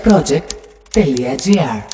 [0.00, 1.91] project.gr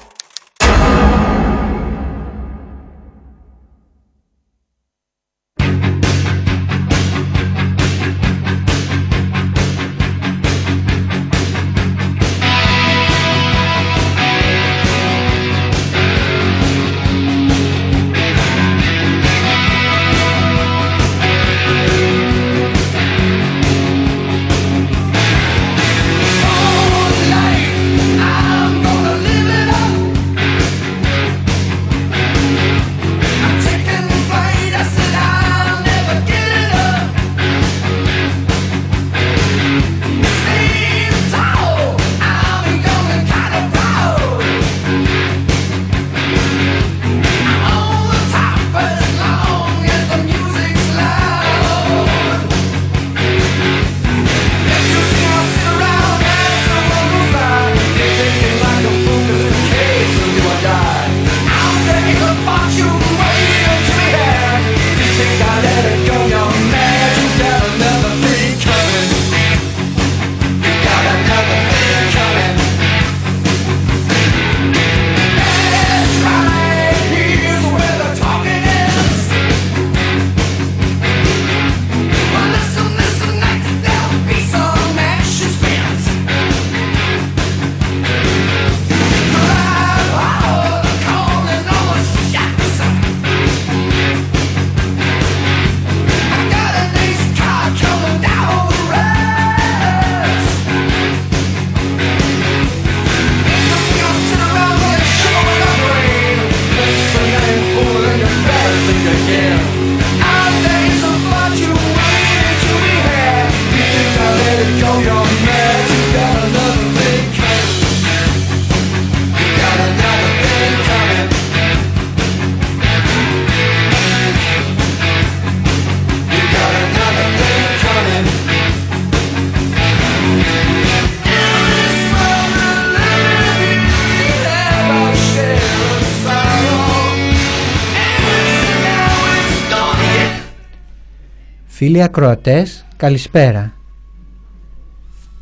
[141.79, 143.73] Φίλοι ακροατές, καλησπέρα.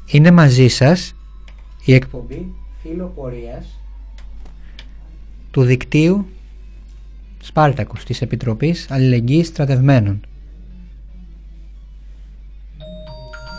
[0.06, 1.14] Είναι μαζί σας
[1.84, 3.80] η εκπομπή Φίλο Πορείας
[5.50, 6.26] του δικτύου
[7.42, 10.20] Σπάρτακος της Επιτροπής Αλληλεγγύης Στρατευμένων.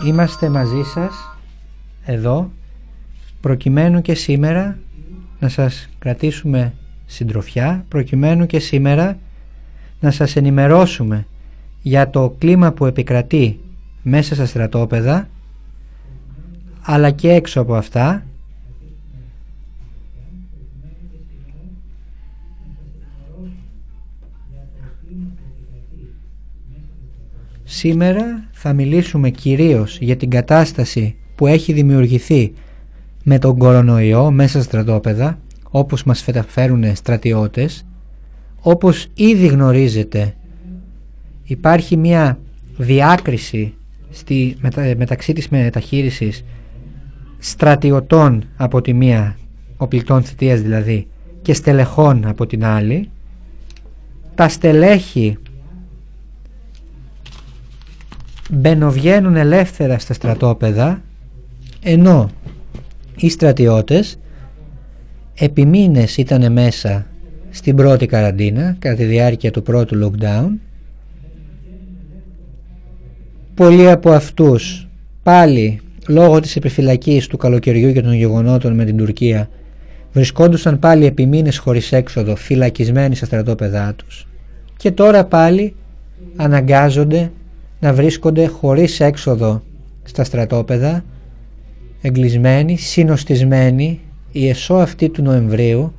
[0.08, 1.38] Είμαστε μαζί σας
[2.06, 2.52] εδώ
[3.42, 4.80] προκειμένου και σήμερα
[5.40, 6.74] να σας κρατήσουμε
[7.06, 9.18] συντροφιά, προκειμένου και σήμερα
[10.00, 11.26] να σας ενημερώσουμε
[11.88, 13.60] για το κλίμα που επικρατεί
[14.02, 15.30] μέσα στα στρατόπεδα
[16.82, 18.26] αλλά και έξω από αυτά
[27.64, 32.54] Σήμερα θα μιλήσουμε κυρίως για την κατάσταση που έχει δημιουργηθεί
[33.24, 35.40] με τον κορονοϊό μέσα στα στρατόπεδα
[35.70, 37.86] όπως μας φέρουν στρατιώτες
[38.62, 40.36] όπως ήδη γνωρίζετε
[41.48, 42.40] υπάρχει μια
[42.78, 43.74] διάκριση
[44.10, 44.58] στη,
[44.98, 46.44] μεταξύ της μεταχείρισης
[47.38, 49.38] στρατιωτών από τη μία,
[49.78, 51.08] οπλικών θητείας δηλαδή,
[51.42, 53.10] και στελεχών από την άλλη.
[54.36, 55.38] Τα στελέχη
[58.52, 61.02] μπαινοβγαίνουν ελεύθερα στα στρατόπεδα,
[61.84, 62.30] ενώ
[63.16, 64.20] οι στρατιώτες
[65.34, 67.06] επί μήνες ήταν μέσα
[67.50, 70.50] στην πρώτη καραντίνα κατά τη διάρκεια του πρώτου lockdown
[73.58, 74.88] Πολλοί από αυτούς
[75.24, 79.50] πάλι λόγω της επιφυλακής του καλοκαιριού και των γεγονότων με την Τουρκία
[80.14, 84.28] βρισκόντουσαν πάλι επί μήνες χωρίς έξοδο φυλακισμένοι στα στρατόπεδά τους.
[84.78, 85.76] Και τώρα πάλι
[86.36, 87.32] αναγκάζονται
[87.80, 89.62] να βρίσκονται χωρίς έξοδο
[90.04, 91.04] στα στρατόπεδα
[92.02, 94.00] εγκλισμένοι, συνοστισμένοι
[94.32, 95.94] η ΕΣΟ αυτή του Νοεμβρίου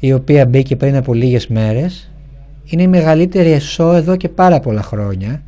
[0.00, 2.10] η οποία μπήκε πριν από λίγες μέρες
[2.64, 5.42] είναι η μεγαλύτερη ΕΣΟ εδώ και πάρα πολλά χρόνια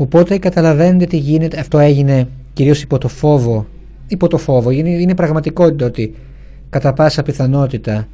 [0.00, 1.58] Οπότε καταλαβαίνετε τι γίνεται.
[1.60, 3.66] Αυτό έγινε κυρίως υπό το φόβο.
[4.08, 4.70] Υπό το φόβο.
[4.70, 6.14] Είναι, είναι πραγματικότητα ότι
[6.70, 8.08] κατά πάσα πιθανότητα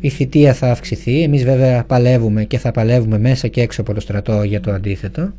[0.00, 1.22] η θητεία θα αυξηθεί.
[1.22, 5.32] Εμείς βέβαια παλεύουμε και θα παλεύουμε μέσα και έξω από το στρατό για το αντίθετο.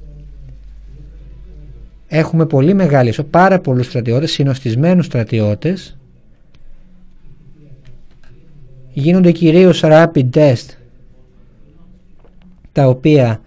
[2.08, 5.98] Έχουμε πολύ μεγάλη, πάρα πολλούς στρατιώτες, συνοστισμένους στρατιώτες.
[8.94, 10.66] Γίνονται κυρίως rapid test
[12.72, 13.42] τα οποία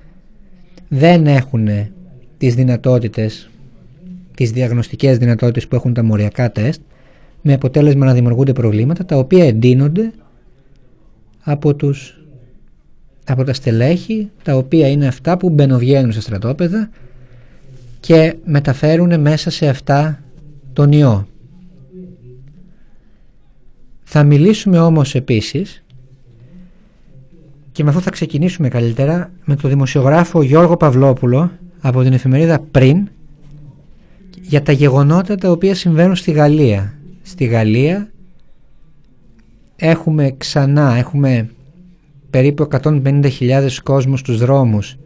[0.89, 1.69] δεν έχουν
[2.41, 3.51] τις δυνατότητες,
[4.35, 6.81] τις διαγνωστικές δυνατότητες που έχουν τα μοριακά τεστ,
[7.43, 10.13] με αποτέλεσμα να δημιουργούνται προβλήματα τα οποία εντείνονται
[11.41, 12.25] από, τους,
[13.25, 16.91] από τα στελέχη τα οποία είναι αυτά που μπαινοβγαίνουν στα στρατόπεδα
[18.01, 20.23] και μεταφέρουν μέσα σε αυτά
[20.73, 21.27] τον ιό.
[24.03, 25.85] Θα μιλήσουμε όμως επίσης
[27.73, 33.09] και με αυτό θα ξεκινήσουμε καλύτερα με τον δημοσιογράφο Γιώργο Παυλόπουλο από την εφημερίδα Πριν
[34.41, 36.95] για τα γεγονότα τα οποία συμβαίνουν στη Γαλλία.
[37.23, 38.11] Στη Γαλλία
[39.77, 41.51] έχουμε ξανά, έχουμε
[42.31, 44.97] περίπου 150.000 κόσμους στους δρόμους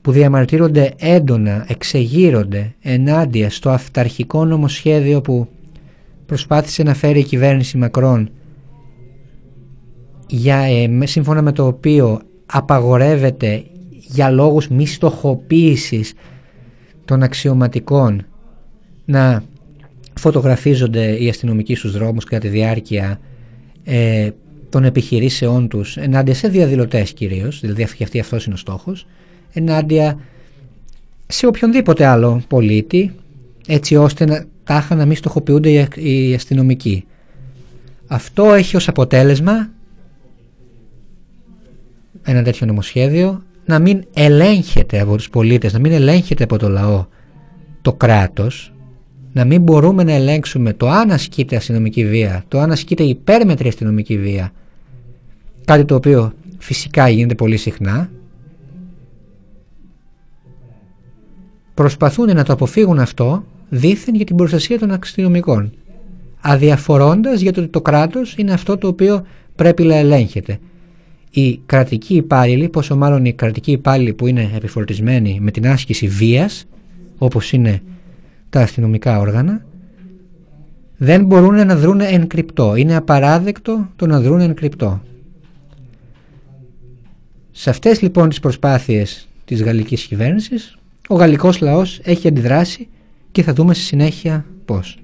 [0.00, 5.48] που διαμαρτύρονται έντονα, εξεγείρονται ενάντια στο αυταρχικό νομοσχέδιο που
[6.26, 8.30] προσπάθησε να φέρει η κυβέρνηση Μακρόν
[10.26, 13.64] για, ε, σύμφωνα με το οποίο απαγορεύεται
[14.08, 16.12] για λόγους μη στοχοποίησης
[17.04, 18.26] των αξιωματικών
[19.04, 19.42] να
[20.14, 23.20] φωτογραφίζονται οι αστυνομικοί στους δρόμους κατά τη διάρκεια
[23.84, 24.30] ε,
[24.68, 29.06] των επιχειρήσεών τους ενάντια σε διαδηλωτές κυρίως, δηλαδή αυτή αυτός είναι ο στόχος,
[29.52, 30.18] ενάντια
[31.26, 33.14] σε οποιονδήποτε άλλο πολίτη
[33.66, 37.04] έτσι ώστε να τάχα να μην στοχοποιούνται οι αστυνομικοί.
[38.06, 39.70] Αυτό έχει ως αποτέλεσμα
[42.22, 47.04] ένα τέτοιο νομοσχέδιο να μην ελέγχεται από τους πολίτες, να μην ελέγχεται από το λαό
[47.82, 48.72] το κράτος,
[49.32, 54.18] να μην μπορούμε να ελέγξουμε το αν ασκείται αστυνομική βία, το αν ασκείται υπέρμετρη αστυνομική
[54.18, 54.52] βία,
[55.64, 58.10] κάτι το οποίο φυσικά γίνεται πολύ συχνά,
[61.74, 65.72] προσπαθούν να το αποφύγουν αυτό δήθεν για την προστασία των αστυνομικών,
[66.40, 70.58] αδιαφορώντας για το ότι το κράτος είναι αυτό το οποίο πρέπει να ελέγχεται
[71.40, 76.64] οι κρατικοί υπάλληλοι, πόσο μάλλον οι κρατικοί υπάλληλοι που είναι επιφορτισμένοι με την άσκηση βίας,
[77.18, 77.82] όπως είναι
[78.50, 79.64] τα αστυνομικά όργανα,
[80.96, 82.76] δεν μπορούν να δρουν εν κρυπτό.
[82.76, 85.02] Είναι απαράδεκτο το να δρουν εν κρυπτό.
[87.50, 90.78] Σε αυτές λοιπόν τις προσπάθειες της γαλλικής κυβέρνησης,
[91.08, 92.88] ο γαλλικός λαός έχει αντιδράσει
[93.32, 94.98] και θα δούμε στη συνέχεια πώς.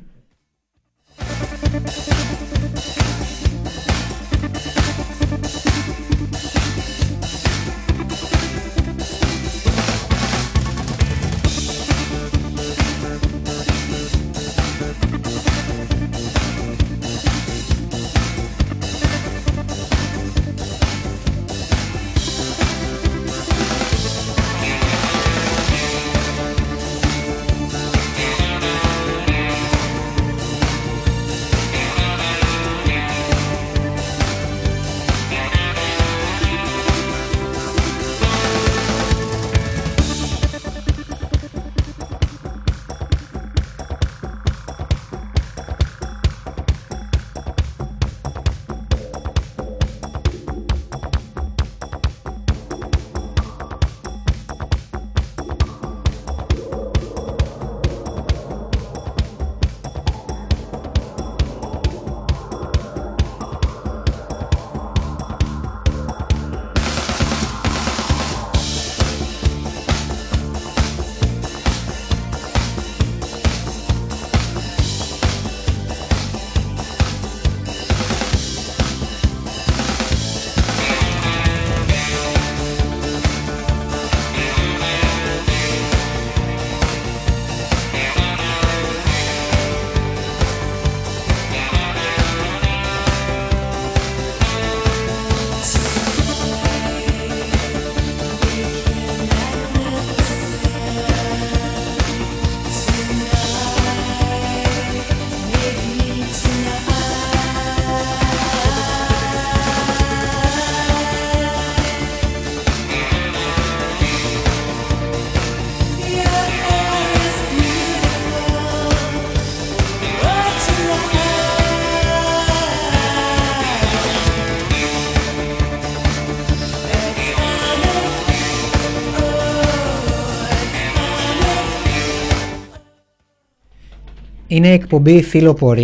[134.53, 135.77] Είναι εκπομπή Φίλο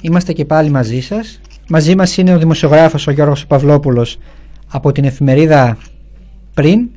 [0.00, 1.40] Είμαστε και πάλι μαζί σας.
[1.68, 4.18] Μαζί μας είναι ο δημοσιογράφος ο Γιώργος Παυλόπουλος
[4.70, 5.78] από την εφημερίδα
[6.54, 6.88] Πριν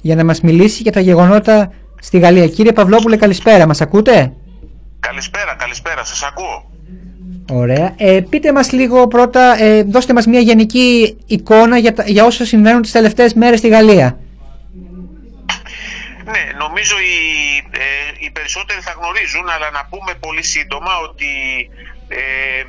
[0.00, 2.48] για να μας μιλήσει για τα γεγονότα στη Γαλλία.
[2.48, 4.32] Κύριε Παυλόπουλε καλησπέρα, μας ακούτε;
[5.00, 6.70] Καλησπέρα, καλησπέρα, σας ακούω.
[7.52, 7.94] Ωραία.
[7.96, 12.82] Ε, πείτε μας λίγο πρώτα, ε, δώστε μας μια γενική εικόνα για, για όσα συμβαίνουν
[12.82, 14.18] τις τελευταίες μέρες στη Γαλλία.
[16.24, 17.16] Ναι, νομίζω οι,
[17.70, 17.97] ε,
[18.30, 21.30] περισσότεροι θα γνωρίζουν, αλλά να πούμε πολύ σύντομα ότι
[22.08, 22.64] ε,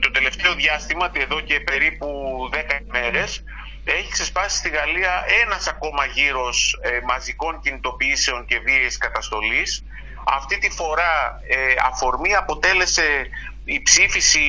[0.00, 2.08] το τελευταίο διάστημα, εδώ και περίπου
[2.52, 2.58] 10
[2.92, 3.44] μέρες,
[3.84, 9.84] έχει ξεσπάσει στη Γαλλία ένας ακόμα γύρος ε, μαζικών κινητοποιήσεων και βίαιης καταστολής.
[10.24, 13.28] Αυτή τη φορά ε, αφορμή αποτέλεσε
[13.64, 14.40] η ψήφιση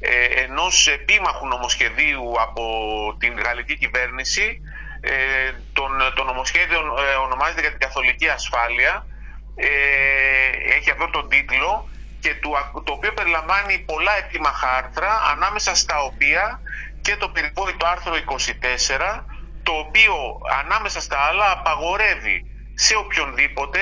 [0.00, 2.64] ε, ενός επίμαχου νομοσχεδίου από
[3.18, 4.60] την γαλλική κυβέρνηση.
[5.00, 9.06] Ε, τον, το νομοσχέδιο ε, ονομάζεται για την καθολική ασφάλεια.
[9.54, 9.68] Ε,
[10.76, 16.60] έχει αυτό τον τίτλο και το, το οποίο περιλαμβάνει πολλά επίμαχα άρθρα ανάμεσα στα οποία
[17.00, 19.22] και το περιβόητο άρθρο 24
[19.62, 20.14] το οποίο
[20.64, 22.44] ανάμεσα στα άλλα απαγορεύει
[22.74, 23.78] σε οποιονδήποτε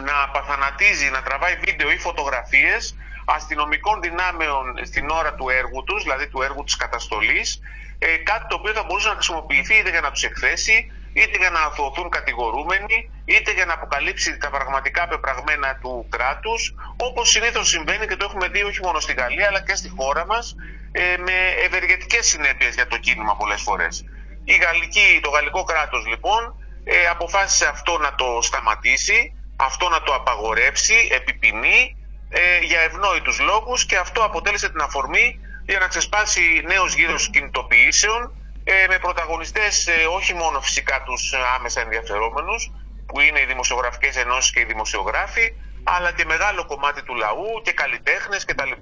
[0.00, 2.94] να παθανατίζει, να τραβάει βίντεο ή φωτογραφίες
[3.24, 7.60] αστυνομικών δυνάμεων στην ώρα του έργου τους, δηλαδή του έργου της καταστολής,
[7.98, 10.86] ε, κάτι το οποίο θα μπορούσε να χρησιμοποιηθεί είτε για να τους εκθέσει,
[11.18, 17.30] είτε για να αθωωθούν κατηγορούμενοι, είτε για να αποκαλύψει τα πραγματικά πεπραγμένα του κράτους, όπως
[17.30, 20.54] συνήθως συμβαίνει και το έχουμε δει όχι μόνο στην Γαλλία αλλά και στη χώρα μας,
[20.92, 24.04] ε, με ευεργετικές συνέπειες για το κίνημα πολλές φορές.
[24.44, 30.14] Η γαλλική, το γαλλικό κράτος λοιπόν ε, αποφάσισε αυτό να το σταματήσει, αυτό να το
[30.14, 31.96] απαγορεύσει, επιπινή,
[32.28, 38.32] ε, για ευνόητους λόγους και αυτό αποτέλεσε την αφορμή για να ξεσπάσει νέος γύρος κινητοποιήσεων
[38.64, 42.72] ε, με πρωταγωνιστές ε, όχι μόνο φυσικά τους άμεσα ενδιαφερόμενους
[43.06, 45.52] που είναι οι δημοσιογραφικές ενώσεις και οι δημοσιογράφοι
[45.84, 48.72] αλλά και μεγάλο κομμάτι του λαού και καλλιτέχνες κτλ.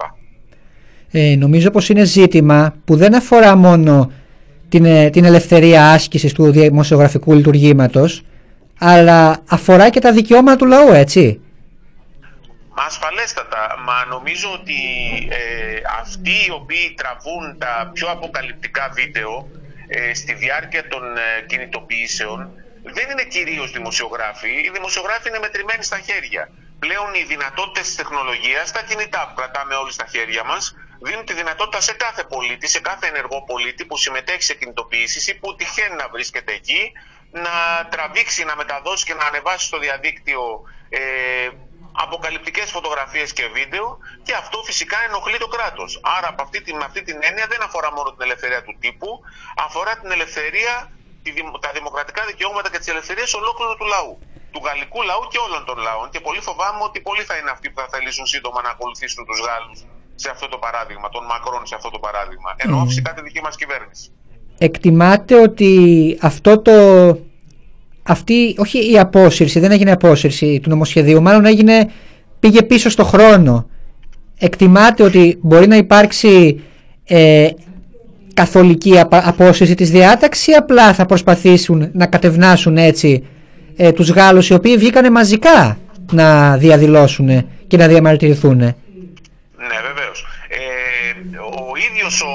[1.11, 4.13] Ε, νομίζω πως είναι ζήτημα που δεν αφορά μόνο
[4.69, 8.23] την, ε, την ελευθερία άσκησης του δημοσιογραφικού λειτουργήματος
[8.79, 11.41] αλλά αφορά και τα δικαιώματα του λαού, έτσι.
[12.87, 14.81] Ασφαλέστατα, μα νομίζω ότι
[15.29, 19.49] ε, αυτοί οι οποίοι τραβούν τα πιο αποκαλυπτικά βίντεο
[19.95, 24.51] ε, στη διάρκεια των ε, κινητοποιήσεων δεν είναι κυρίως δημοσιογράφοι.
[24.65, 26.51] Οι δημοσιογράφοι είναι μετρημένοι στα χέρια.
[26.79, 31.35] Πλέον οι δυνατότητες της τεχνολογίας, τα κινητά που κρατάμε όλοι στα χέρια μας, δίνουν τη
[31.35, 35.97] δυνατότητα σε κάθε πολίτη, σε κάθε ενεργό πολίτη που συμμετέχει σε κινητοποιήσεις ή που τυχαίνει
[35.97, 36.93] να βρίσκεται εκεί,
[37.31, 37.55] να
[37.91, 41.01] τραβήξει, να μεταδώσει και να ανεβάσει στο διαδίκτυο ε,
[41.93, 46.01] αποκαλυπτικές φωτογραφίες και βίντεο και αυτό φυσικά ενοχλεί το κράτος.
[46.17, 49.11] Άρα από αυτή, με αυτή την έννοια δεν αφορά μόνο την ελευθερία του τύπου,
[49.67, 50.75] αφορά την ελευθερία,
[51.65, 54.13] τα δημοκρατικά δικαιώματα και τις ελευθερίες ολόκληρου του λαού.
[54.53, 56.07] Του γαλλικού λαού και όλων των λαών.
[56.13, 59.39] Και πολύ φοβάμαι ότι πολλοί θα είναι αυτοί που θα θελήσουν σύντομα να ακολουθήσουν τους
[59.47, 59.79] Γάλλους
[60.15, 62.51] σε αυτό το παράδειγμα, τον Μακρόν σε αυτό το παράδειγμα.
[62.57, 62.87] Ενώ mm.
[62.87, 64.13] φυσικά τη δική μας κυβέρνηση.
[64.59, 65.73] Εκτιμάτε ότι
[66.23, 66.73] αυτό το
[68.03, 71.91] αυτή, όχι η απόσυρση, δεν έγινε απόσυρση του νομοσχεδίου, μάλλον έγινε,
[72.41, 73.67] πήγε πίσω στο χρόνο.
[74.39, 76.61] Εκτιμάται ότι μπορεί να υπάρξει
[77.05, 77.49] ε,
[78.35, 83.27] καθολική απόσυρση της διάταξης ή απλά θα προσπαθήσουν να κατευνάσουν έτσι
[83.77, 85.79] ε, τους Γάλλους οι οποίοι βγήκανε μαζικά
[86.13, 88.57] να διαδηλώσουν και να διαμαρτυρηθούν.
[88.57, 88.75] Ναι
[89.89, 90.27] βεβαίως.
[90.49, 90.59] Ε,
[91.39, 92.35] ο ίδιος ο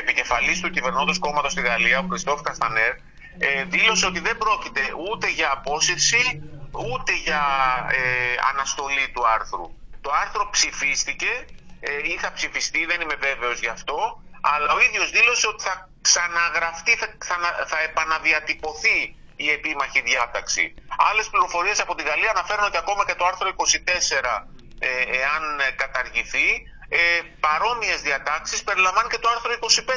[0.00, 2.92] επικεφαλής του κυβερνώντος κόμματος στη Γαλλία, ο Κριστόφ Καστανέρ,
[3.38, 7.42] ε, δήλωσε ότι δεν πρόκειται ούτε για απόσυρση ούτε για
[7.90, 9.66] ε, αναστολή του άρθρου.
[10.00, 11.32] Το άρθρο ψηφίστηκε
[11.80, 15.90] ε, ή θα ψηφιστεί, δεν είμαι βέβαιος γι' αυτό, αλλά ο ίδιος δήλωσε ότι θα
[16.00, 18.98] ξαναγραφτεί, θα, θα επαναδιατυπωθεί
[19.36, 20.74] η επίμαχη διάταξη.
[21.10, 24.88] Άλλες πληροφορίες από τη Γαλλία αναφέρουν ότι ακόμα και το άρθρο 24, ε,
[25.20, 25.42] εάν
[25.76, 26.48] καταργηθεί,
[26.88, 26.98] ε,
[27.40, 29.52] παρόμοιες διατάξεις περιλαμβάνει και το άρθρο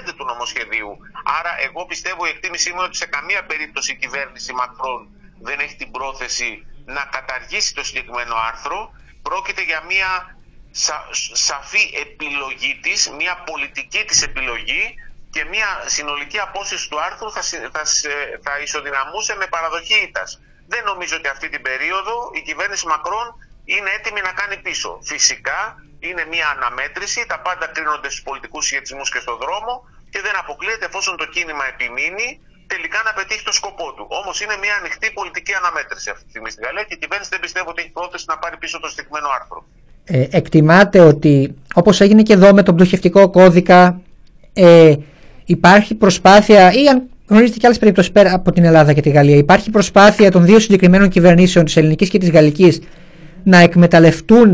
[0.10, 0.98] 25 του νομοσχεδίου.
[1.40, 5.10] Άρα εγώ πιστεύω η εκτίμησή μου ότι σε καμία περίπτωση η κυβέρνηση Μακρόν
[5.42, 8.92] δεν έχει την πρόθεση να καταργήσει το συγκεκριμένο άρθρο.
[9.22, 10.38] Πρόκειται για μια
[11.34, 14.96] σαφή επιλογή της, μια πολιτική της επιλογή
[15.32, 17.42] και μια συνολική απόσυρση του άρθρου θα,
[17.72, 17.84] θα,
[18.44, 20.40] θα ισοδυναμούσε με παραδοχή ήττας.
[20.68, 25.00] Δεν νομίζω ότι αυτή την περίοδο η κυβέρνηση Μακρόν είναι έτοιμη να κάνει πίσω.
[25.04, 25.76] Φυσικά
[26.08, 29.74] είναι μια αναμέτρηση, τα πάντα κρίνονται στους πολιτικούς σχετισμούς και στον δρόμο
[30.12, 32.28] και δεν αποκλείεται εφόσον το κίνημα επιμείνει
[32.74, 34.04] τελικά να πετύχει το σκοπό του.
[34.20, 37.42] Όμως είναι μια ανοιχτή πολιτική αναμέτρηση αυτή τη στιγμή στην Γαλλία και η κυβέρνηση δεν
[37.46, 39.60] πιστεύω ότι έχει πρόθεση να πάρει πίσω το συγκεκριμένο άρθρο.
[40.16, 41.34] Ε, εκτιμάτε ότι
[41.82, 44.02] όπως έγινε και εδώ με τον πτωχευτικό κώδικα
[44.54, 44.94] ε,
[45.46, 49.38] υπάρχει προσπάθεια ή αν γνωρίζετε και άλλες περιπτώσεις πέρα από την Ελλάδα και τη Γαλλία
[49.38, 52.82] υπάρχει προσπάθεια των δύο συγκεκριμένων κυβερνήσεων της ελληνικής και της γαλλικής
[53.44, 54.54] να εκμεταλλευτούν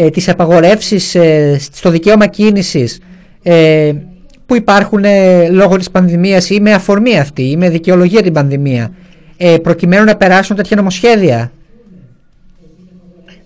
[0.00, 3.00] ε, τις απαγορεύσεις ε, στο δικαίωμα κίνησης
[3.42, 3.92] ε,
[4.46, 8.92] που υπάρχουν ε, λόγω της πανδημίας ή με αφορμή αυτή ή με δικαιολογία την πανδημία
[9.36, 11.52] ε, προκειμένου να περάσουν τέτοια νομοσχέδια;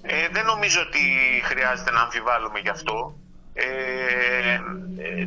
[0.02, 1.02] Ε, δεν νομίζω ότι
[1.42, 3.14] χρειάζεται να αμφιβάλλουμε γι' αυτό.
[3.54, 3.64] Ε,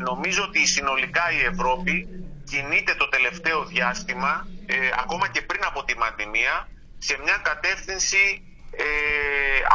[0.10, 2.08] νομίζω ότι συνολικά η Ευρώπη
[2.50, 4.48] κινείται το τελευταίο διάστημα,
[5.03, 6.53] ακόμα και πριν από τη πανδημία,
[6.98, 8.24] σε μια κατεύθυνση
[8.77, 8.86] ε,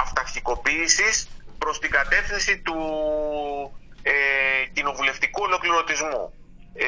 [0.03, 1.29] αυταρχικοποίησης
[1.63, 2.79] προς την κατεύθυνση του
[4.03, 4.13] ε,
[4.73, 6.23] κοινοβουλευτικού ολοκληρωτισμού.
[6.75, 6.87] Ε,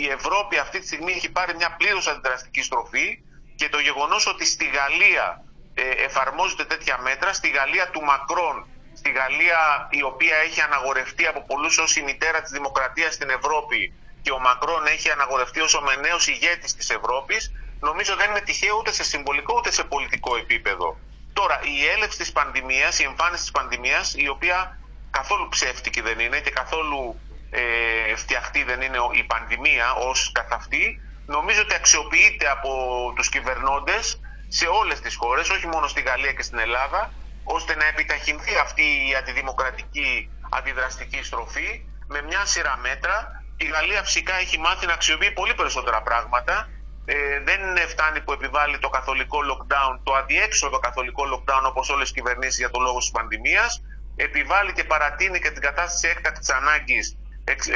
[0.00, 3.08] η Ευρώπη αυτή τη στιγμή έχει πάρει μια πλήρως αντιδραστική στροφή
[3.56, 8.66] και το γεγονός ότι στη Γαλλία ε, εφαρμόζονται τέτοια μέτρα, στη Γαλλία του Μακρόν,
[9.00, 13.92] στη Γαλλία η οποία έχει αναγορευτεί από πολλούς ως η μητέρα της δημοκρατίας στην Ευρώπη
[14.22, 18.76] και ο Μακρόν έχει αναγορευτεί ως ο μενέος ηγέτης της Ευρώπης, νομίζω δεν είναι τυχαίο
[18.78, 20.98] ούτε σε συμβολικό ούτε σε πολιτικό επίπεδο.
[21.40, 24.78] Τώρα, η έλευση της πανδημίας, η εμφάνιση της πανδημίας, η οποία
[25.10, 31.00] καθόλου ψεύτικη δεν είναι και καθόλου ε, φτιαχτή δεν είναι η πανδημία ως καθ' αυτή,
[31.24, 32.70] νομίζω ότι αξιοποιείται από
[33.16, 37.84] τους κυβερνώντες σε όλες τις χώρες, όχι μόνο στη Γαλλία και στην Ελλάδα, ώστε να
[37.84, 43.30] επιταχυνθεί αυτή η αντιδημοκρατική αντιδραστική στροφή με μια σειρά μέτρα.
[43.56, 46.68] Η Γαλλία φυσικά έχει μάθει να αξιοποιεί πολύ περισσότερα πράγματα.
[47.10, 47.14] Ε,
[47.48, 47.60] δεν
[47.92, 52.70] φτάνει που επιβάλλει το καθολικό lockdown, το αδιέξοδο καθολικό lockdown όπως όλες οι κυβερνήσεις για
[52.70, 53.70] το λόγο της πανδημίας.
[54.16, 57.06] Επιβάλλει και παρατείνει και την κατάσταση έκτακτης ανάγκης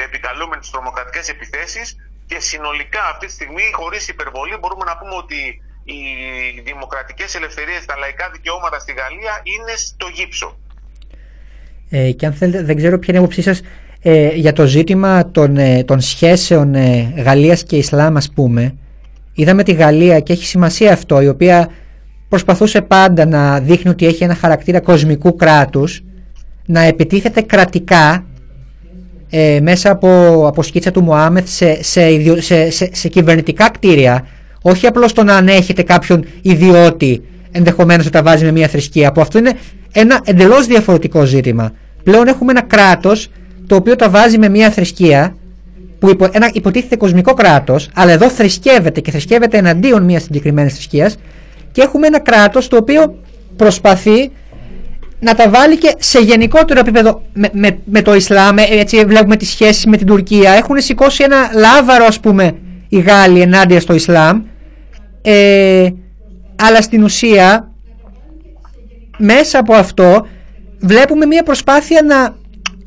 [0.07, 1.85] επικαλούμενη τις τρομοκρατικές επιθέσεις
[2.29, 5.39] και συνολικά αυτή τη στιγμή, χωρίς υπερβολή, μπορούμε να πούμε ότι
[5.83, 5.99] οι
[6.69, 10.57] δημοκρατικές ελευθερίες, τα λαϊκά δικαιώματα στη Γαλλία είναι στο γύψο.
[11.89, 13.61] Ε, και αν θέλετε, δεν ξέρω ποια είναι η άποψή σας
[14.01, 18.75] ε, για το ζήτημα των, ε, των σχέσεων ε, Γαλλίας και Ισλάμ ας πούμε.
[19.33, 21.69] Είδαμε τη Γαλλία και έχει σημασία αυτό, η οποία
[22.29, 26.03] προσπαθούσε πάντα να δείχνει ότι έχει ένα χαρακτήρα κοσμικού κράτους,
[26.65, 28.25] να επιτίθεται κρατικά
[29.29, 34.27] ε, μέσα από, από σκίτσα του Μωάμεθ σε, σε, σε, σε, σε κυβερνητικά κτίρια
[34.65, 37.21] όχι απλώς το να ανέχεται κάποιον ιδιώτη
[37.51, 39.07] ενδεχομένως να τα βάζει με μια θρησκεία.
[39.07, 39.53] Από αυτό είναι
[39.91, 41.71] ένα εντελώς διαφορετικό ζήτημα.
[42.03, 43.29] Πλέον έχουμε ένα κράτος
[43.67, 45.35] το οποίο τα βάζει με μια θρησκεία
[46.03, 51.17] που υπο, ένα υποτίθεται κοσμικό κράτος, αλλά εδώ θρησκεύεται και θρησκεύεται εναντίον μιας συγκεκριμένης θρησκείας.
[51.71, 53.15] Και έχουμε ένα κράτος το οποίο
[53.55, 54.31] προσπαθεί
[55.19, 58.57] να τα βάλει και σε γενικότερο επίπεδο με, με, με το Ισλάμ.
[58.57, 60.51] Έτσι βλέπουμε τις σχέσεις με την Τουρκία.
[60.51, 62.55] Έχουν σηκώσει ένα λάβαρο, ας πούμε,
[62.89, 64.41] οι Γάλλοι ενάντια στο Ισλάμ
[65.21, 65.89] ε,
[66.55, 67.71] αλλά στην ουσία
[69.17, 70.27] μέσα από αυτό
[70.79, 72.35] βλέπουμε μια προσπάθεια να,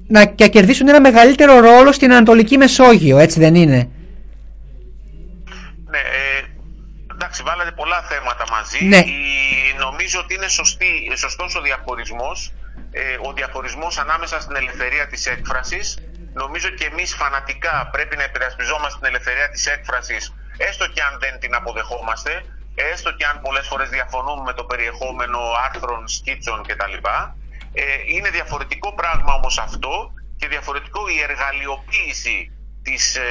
[0.07, 3.89] να κερδίσουν ένα μεγαλύτερο ρόλο στην Ανατολική Μεσόγειο, έτσι δεν είναι;
[5.91, 6.45] Ναι, ε,
[7.13, 8.85] εντάξει, βάλατε πολλά θέματα μαζί.
[8.85, 9.03] Ναι.
[9.79, 12.53] νομίζω ότι είναι σωστή, σωστός ο διαχωρισμός,
[12.91, 15.99] ε, ο διαχωρισμός ανάμεσα στην ελευθερία της έκφρασης.
[16.33, 21.39] Νομίζω και εμείς φανατικά πρέπει να επηρεασπιζόμαστε την ελευθερία της έκφρασης έστω και αν δεν
[21.39, 26.97] την αποδεχόμαστε, έστω και αν πολλές φορές διαφωνούμε με το περιεχόμενο άρθρων, σκίτσων κτλ.
[27.79, 32.51] Ε, είναι διαφορετικό πράγμα όμως αυτό και διαφορετικό η εργαλειοποίηση
[32.83, 33.23] της, ε,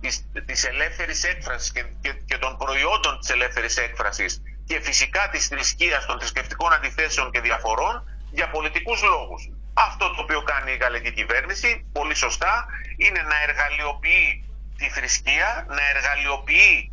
[0.00, 0.14] της,
[0.46, 1.84] της ελεύθερης έκφρασης και,
[2.24, 8.04] και, των προϊόντων της ελεύθερης έκφρασης και φυσικά της θρησκείας των θρησκευτικών αντιθέσεων και διαφορών
[8.30, 9.48] για πολιτικούς λόγους.
[9.74, 14.44] Αυτό το οποίο κάνει η γαλλική κυβέρνηση, πολύ σωστά, είναι να εργαλειοποιεί
[14.76, 16.90] τη θρησκεία, να εργαλειοποιεί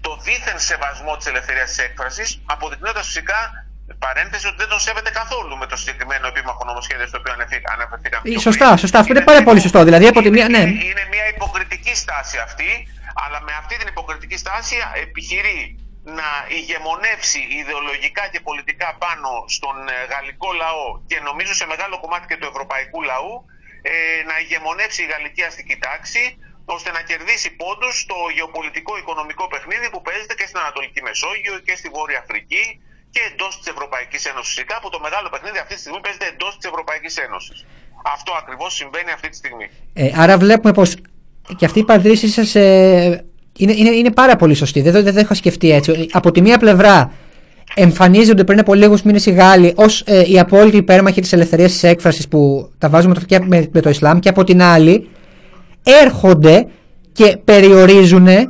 [0.00, 3.65] το δίθεν σεβασμό της ελευθερίας τη έκφρασης, αποδεικνύοντας φυσικά
[3.98, 7.32] παρένθεση ότι δεν τον σέβεται καθόλου με το συγκεκριμένο επίμαχο νομοσχέδιο στο οποίο
[7.74, 8.22] αναφερθήκαμε.
[8.34, 8.98] Ε, σωστά, σωστά.
[8.98, 9.84] Αυτό είναι πάρα πολύ σωστό.
[9.84, 10.62] Δηλαδή, από τη μία, ναι.
[10.90, 12.70] Είναι μια υποκριτική στάση αυτή,
[13.24, 15.60] αλλά με αυτή την υποκριτική στάση επιχειρεί
[16.20, 22.26] να ηγεμονεύσει ιδεολογικά και πολιτικά πάνω στον ε, γαλλικό λαό και νομίζω σε μεγάλο κομμάτι
[22.30, 23.32] και του ευρωπαϊκού λαού
[23.82, 23.92] ε,
[24.28, 26.24] να ηγεμονεύσει η γαλλική αστική τάξη
[26.74, 31.74] ώστε να κερδίσει πόντους στο γεωπολιτικό οικονομικό παιχνίδι που παίζεται και στην Ανατολική Μεσόγειο και
[31.80, 32.64] στη Βόρεια Αφρική
[33.14, 34.52] και εντός της Ευρωπαϊκής Ένωσης.
[34.54, 37.58] Φυσικά που το μεγάλο παιχνίδι αυτή τη στιγμή παίζεται εντός της Ευρωπαϊκής Ένωσης.
[38.14, 39.66] Αυτό ακριβώς συμβαίνει αυτή τη στιγμή.
[39.92, 40.88] Ε, άρα βλέπουμε πως
[41.58, 43.24] και αυτή η παρατήρησή σας ε,
[43.58, 44.80] είναι, είναι, είναι πάρα πολύ σωστή.
[44.80, 46.08] Δεν, δεν, δεν έχω σκεφτεί έτσι.
[46.12, 47.12] Από τη μία πλευρά
[47.74, 51.82] εμφανίζονται πριν από λίγους μήνες οι Γάλλοι ως ε, οι απόλυτοι υπέρμαχοι της ελευθερίας της
[51.82, 55.08] έκφρασης που τα βάζουμε και με, με το Ισλάμ, και από την άλλη
[55.82, 56.68] έρχονται
[57.12, 58.46] και περιορίζουν ε,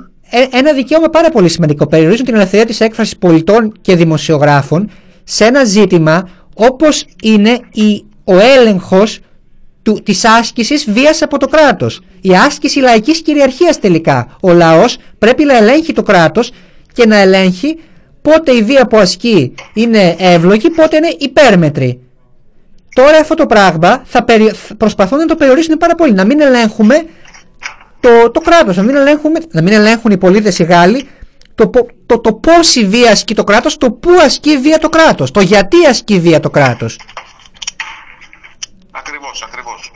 [0.50, 1.86] ένα δικαίωμα πάρα πολύ σημαντικό.
[1.86, 4.90] Περιορίζουν την ελευθερία της έκφρασης πολιτών και δημοσιογράφων
[5.24, 9.18] σε ένα ζήτημα όπως είναι η, ο έλεγχος
[9.82, 12.00] του, της άσκησης βίας από το κράτος.
[12.20, 14.36] Η άσκηση λαϊκής κυριαρχίας τελικά.
[14.40, 16.52] Ο λαός πρέπει να ελέγχει το κράτος
[16.92, 17.78] και να ελέγχει
[18.22, 22.00] πότε η βία που ασκεί είναι εύλογη, πότε είναι υπέρμετρη.
[22.94, 24.24] Τώρα αυτό το πράγμα θα
[24.76, 26.12] προσπαθούν να το περιορίσουν πάρα πολύ.
[26.12, 27.06] Να μην ελέγχουμε
[28.06, 28.76] το, το κράτος.
[28.76, 28.94] Να, μην
[29.50, 31.08] να μην ελέγχουν οι πολίτες οι Γάλλοι
[31.54, 31.70] το,
[32.06, 32.40] το, το
[32.74, 36.40] η βία ασκεί το κράτος, το πού ασκεί βία το κράτος, το γιατί ασκεί βία
[36.40, 37.00] το κράτος.
[38.90, 39.92] Ακριβώς, ακριβώς.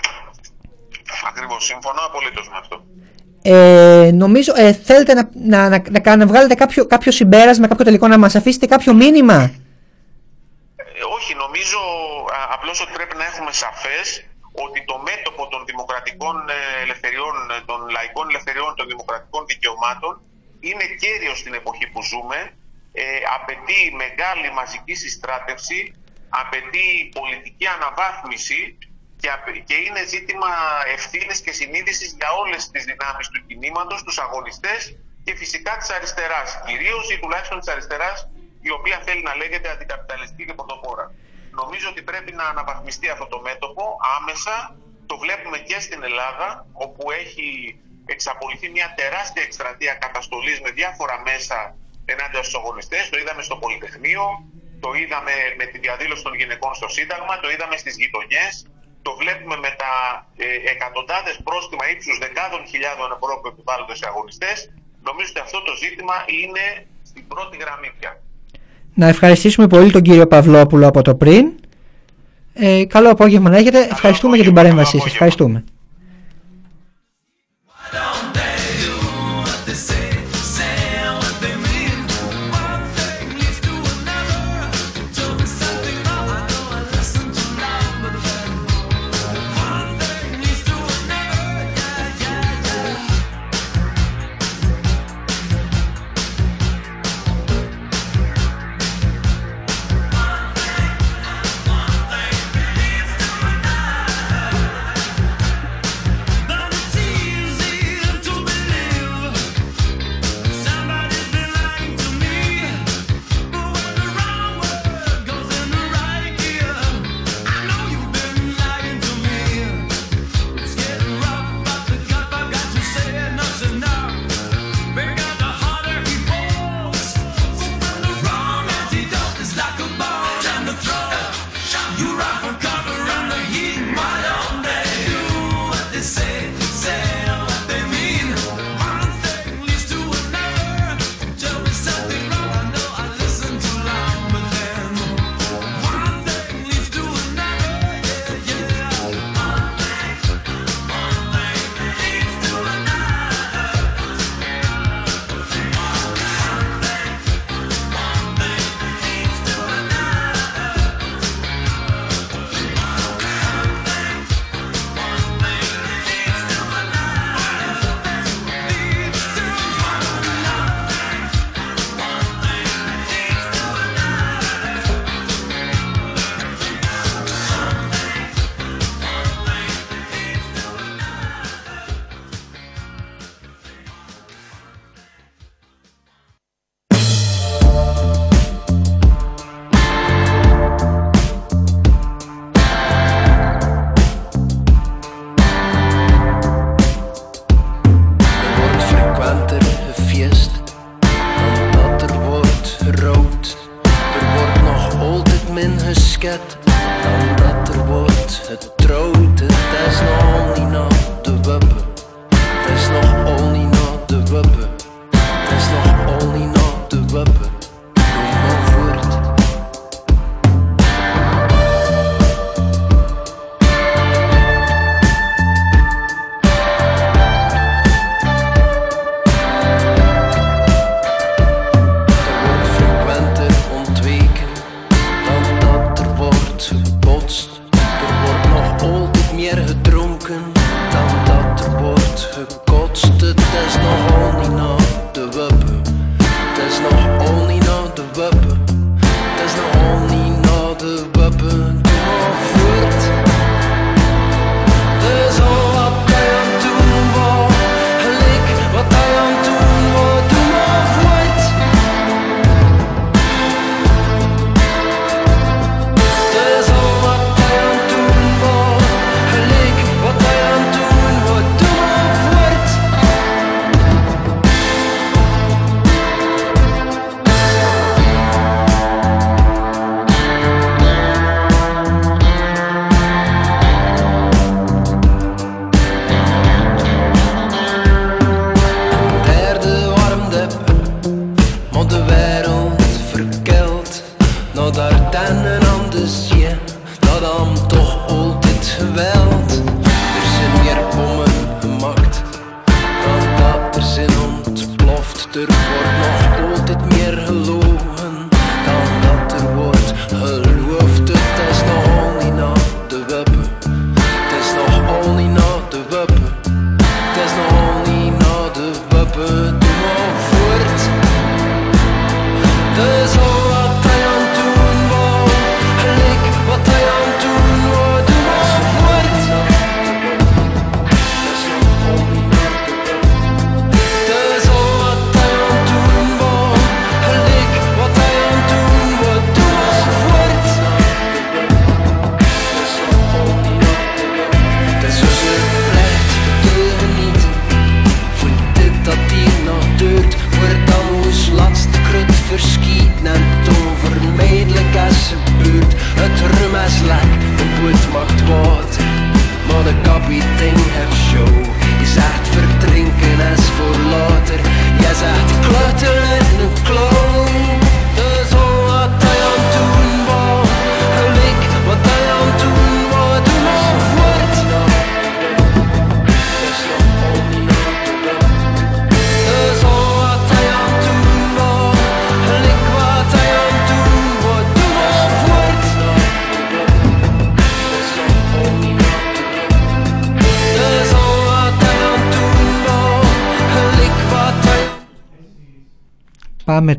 [1.29, 1.65] Ακριβώς.
[1.65, 2.85] Συμφωνώ απολύτως με αυτό.
[3.43, 8.19] Ε, νομίζω, ε, θέλετε να, να, να, να, βγάλετε κάποιο, κάποιο συμπέρασμα, κάποιο τελικό, να
[8.19, 9.51] μας αφήσετε κάποιο μήνυμα;
[11.45, 11.79] Νομίζω
[12.55, 14.25] απλώς ότι πρέπει να έχουμε σαφές
[14.65, 17.35] ότι το μέτωπο των δημοκρατικών ε, ελευθεριών,
[17.67, 20.13] των λαϊκών ελευθεριών, των δημοκρατικών δικαιωμάτων
[20.61, 22.39] είναι κέριο στην εποχή που ζούμε,
[22.93, 23.05] ε,
[23.37, 25.95] απαιτεί μεγάλη μαζική συστράτευση,
[26.29, 26.87] απαιτεί
[27.19, 28.79] πολιτική αναβάθμιση
[29.21, 29.29] και,
[29.69, 30.51] και είναι ζήτημα
[30.97, 34.81] ευθύνης και συνείδησης για όλες τις δυνάμεις του κινήματος, τους αγωνιστές
[35.25, 38.29] και φυσικά της αριστεράς, κυρίως ή τουλάχιστον της αριστεράς
[38.61, 41.15] η οποία θέλει να λέγεται αντικαπιταλιστική και πρωτοπόρα.
[41.51, 44.77] Νομίζω ότι πρέπει να αναβαθμιστεί αυτό το μέτωπο άμεσα.
[45.07, 51.77] Το βλέπουμε και στην Ελλάδα, όπου έχει εξαπολυθεί μια τεράστια εκστρατεία καταστολής με διάφορα μέσα
[52.05, 53.09] ενάντια στους αγωνιστές.
[53.09, 54.25] Το είδαμε στο Πολυτεχνείο,
[54.81, 58.67] το είδαμε με τη διαδήλωση των γυναικών στο Σύνταγμα, το είδαμε στις γειτονιές,
[59.03, 59.93] το βλέπουμε με τα
[60.37, 64.73] ε, εκατοντάδες πρόστιμα ύψους δεκάδων χιλιάδων ευρώ που επιβάλλονται σε αγωνιστές.
[65.03, 68.13] Νομίζω ότι αυτό το ζήτημα είναι στην πρώτη γραμμή πια.
[69.01, 71.53] Να ευχαριστήσουμε πολύ τον κύριο Παυλόπουλο από το πριν.
[72.53, 73.89] Ε, καλό απόγευμα να έχετε.
[73.91, 75.07] Ευχαριστούμε για την παρέμβασή σας.
[75.07, 75.65] Ευχαριστούμε.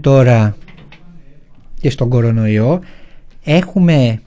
[0.02, 0.56] Τώρα
[1.80, 2.82] και στον κορονοϊό.
[3.44, 4.22] Έχουμε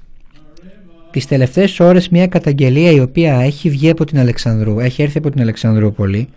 [1.10, 5.30] τις τελευταίες ώρες μια καταγγελία η οποία έχει βγει από την Αλεξανδρού, έχει έρθει από
[5.30, 6.28] την Αλεξανδρούπολη,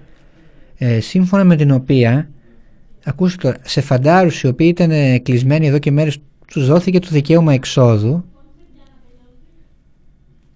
[0.78, 2.30] ε, σύμφωνα με την οποία,
[3.06, 7.54] ακούστε τώρα, σε φαντάρους οι οποίοι ήταν κλεισμένοι εδώ και μέρες, τους δόθηκε το δικαίωμα
[7.54, 8.26] εξόδου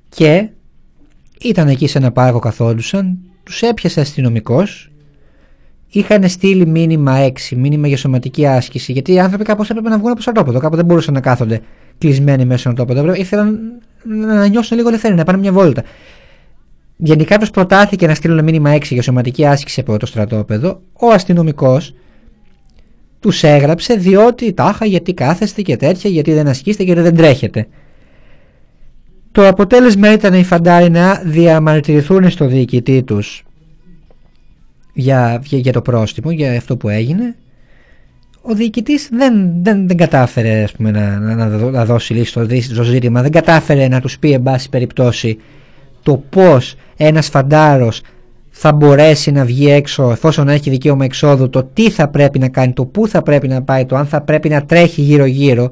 [0.10, 0.50] και
[1.42, 4.91] ήταν εκεί σε ένα πάρκο καθόντουσαν, τους έπιασε αστυνομικός
[5.92, 8.92] είχαν στείλει μήνυμα 6, μήνυμα για σωματική άσκηση.
[8.92, 10.60] Γιατί οι άνθρωποι κάπως έπρεπε να βγουν από το στρατόπεδο.
[10.60, 11.62] Κάπου δεν μπορούσαν να κάθονται
[11.98, 13.14] κλεισμένοι μέσα στο στρατόπεδο.
[13.14, 13.60] Ήθελαν
[14.04, 15.84] να νιώσουν λίγο ελευθερία, να πάνε μια βόλτα.
[16.98, 20.82] Γενικά τους προτάθηκε να στείλουν μήνυμα 6 για σωματική άσκηση από το στρατόπεδο.
[20.94, 21.94] Ο αστυνομικός
[23.20, 27.68] τους έγραψε διότι τάχα γιατί κάθεστε και τέτοια, γιατί δεν ασκήσετε, γιατί δεν τρέχετε.
[29.32, 33.44] Το αποτέλεσμα ήταν οι φαντάροι να διαμαρτυρηθούν στο διοικητή τους
[34.94, 37.36] για, για, για το πρόστιμο, για αυτό που έγινε.
[38.42, 42.84] Ο διοικητής δεν, δεν, δεν κατάφερε ας πούμε, να, να, να δώσει λύση στο, στο
[42.84, 45.38] ζήτημα, δεν κατάφερε να τους πει εν πάση περιπτώσει
[46.04, 48.02] το πώς ένας φαντάρος
[48.50, 52.74] θα μπορέσει να βγει έξω εφόσον έχει δικαίωμα εξόδου, το τι θα πρέπει να κάνει,
[52.74, 55.72] το πού θα πρέπει να πάει, το αν θα πρέπει να τρέχει γύρω-γύρω.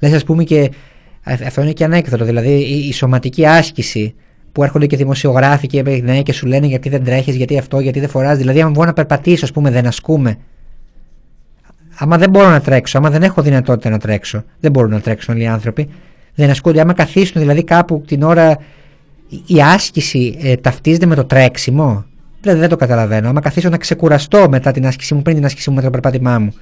[0.00, 0.70] Λες ας πούμε και
[1.24, 4.14] αυτό είναι και ανέκδοτο, δηλαδή η, η σωματική άσκηση
[4.52, 8.00] που έρχονται και δημοσιογράφοι και ναι, και σου λένε γιατί δεν τρέχεις, γιατί αυτό, γιατί
[8.00, 10.38] δεν φοράς Δηλαδή, αν βγω να περπατήσω, ας πούμε, δεν ασκούμε.
[11.98, 15.34] Άμα δεν μπορώ να τρέξω, άμα δεν έχω δυνατότητα να τρέξω, δεν μπορούν να τρέξουν
[15.34, 15.88] όλοι οι άνθρωποι.
[16.34, 16.80] Δεν ασκούνται.
[16.80, 18.58] Άμα καθίσουν δηλαδή κάπου την ώρα
[19.46, 22.04] η άσκηση ε, ταυτίζεται με το τρέξιμο.
[22.40, 23.28] Δεν, δεν το καταλαβαίνω.
[23.28, 26.38] Άμα καθίσω να ξεκουραστώ μετά την άσκησή μου, πριν την άσκησή μου, με το περπάτημά
[26.38, 26.54] μου.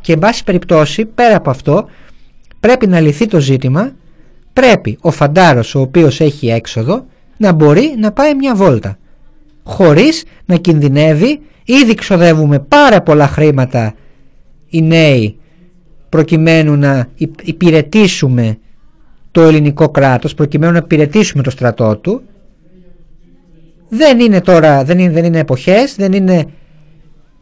[0.00, 1.88] Και εν πάση περιπτώσει, πέρα από αυτό,
[2.60, 3.92] πρέπει να λυθεί το ζήτημα.
[4.52, 7.04] Πρέπει ο φαντάρος ο οποίος έχει έξοδο
[7.36, 8.98] να μπορεί να πάει μια βόλτα.
[9.62, 13.94] Χωρίς να κινδυνεύει ήδη ξοδεύουμε πάρα πολλά χρήματα
[14.68, 15.38] οι νέοι
[16.08, 17.06] προκειμένου να
[17.42, 18.58] υπηρετήσουμε
[19.30, 22.22] το ελληνικό κράτος προκειμένου να υπηρετήσουμε το στρατό του.
[23.88, 26.44] Δεν είναι τώρα δεν είναι, δεν είναι εποχές δεν είναι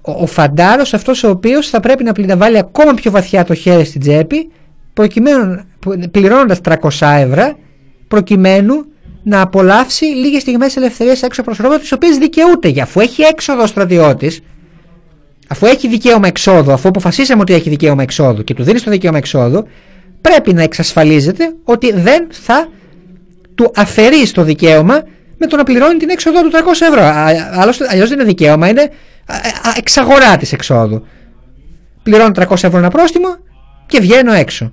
[0.03, 3.55] ο, ο φαντάρος αυτός ο οποίος θα πρέπει να, να βάλει ακόμα πιο βαθιά το
[3.55, 4.51] χέρι στην τσέπη
[4.93, 5.63] προκειμένου,
[6.11, 7.59] πληρώνοντας 300 ευρώ
[8.09, 8.75] προκειμένου
[9.23, 12.69] να απολαύσει λίγες στιγμές ελευθερίας έξω από το τις οποίες δικαιούται.
[12.69, 14.41] Για αφού έχει έξοδο ο στρατιώτης,
[15.49, 19.19] αφού έχει δικαίωμα εξόδου, αφού αποφασίσαμε ότι έχει δικαίωμα εξόδου και του δίνει το δικαίωμα
[19.19, 19.67] εξόδου,
[20.21, 22.69] πρέπει να εξασφαλίζεται ότι δεν θα
[23.55, 25.03] του αφαιρεί το δικαίωμα
[25.39, 26.57] με το να πληρώνει την έξοδο του 300
[26.89, 27.03] ευρώ.
[27.91, 28.91] Αλλιώς δεν είναι δικαίωμα, είναι
[29.77, 31.07] εξαγορά της εξόδου.
[32.03, 33.37] Πληρώνω 300 ευρώ ένα πρόστιμο
[33.87, 34.73] και βγαίνω έξω.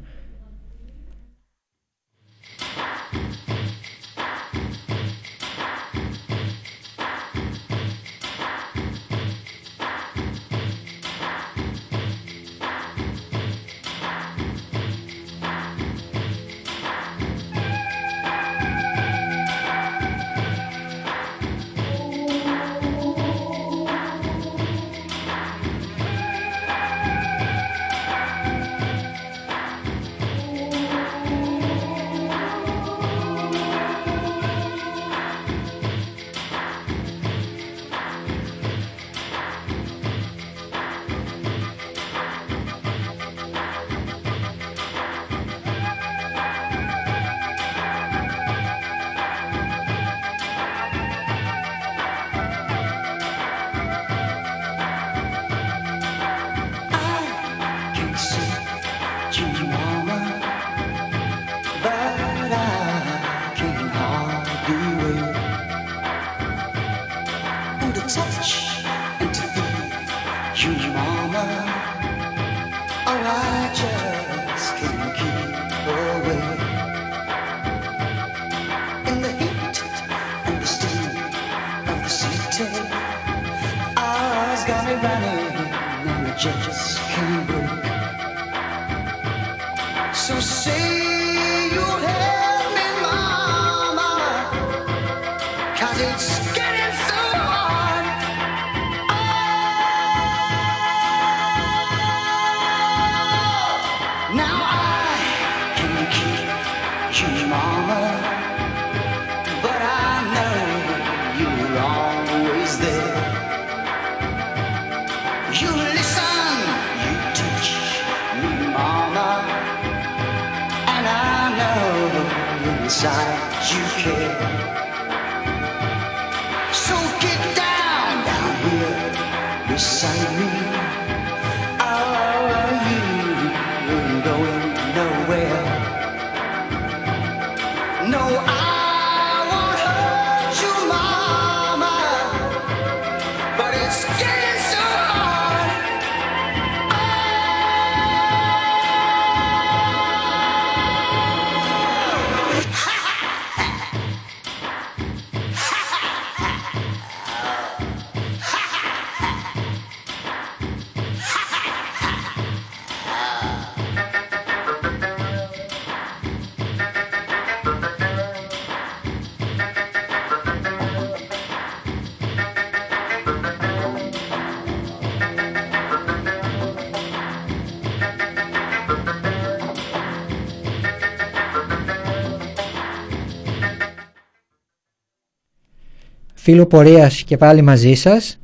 [186.50, 188.40] Φίλο πορείας και πάλι μαζί σας.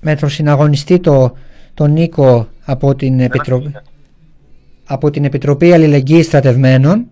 [0.00, 1.36] Με τον συναγωνιστή το,
[1.74, 3.72] τον Νίκο από την, Επιτροπή,
[4.84, 7.06] από την Επιτροπή Αλληλεγγύης Στρατευμένων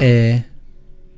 [0.00, 0.38] ε,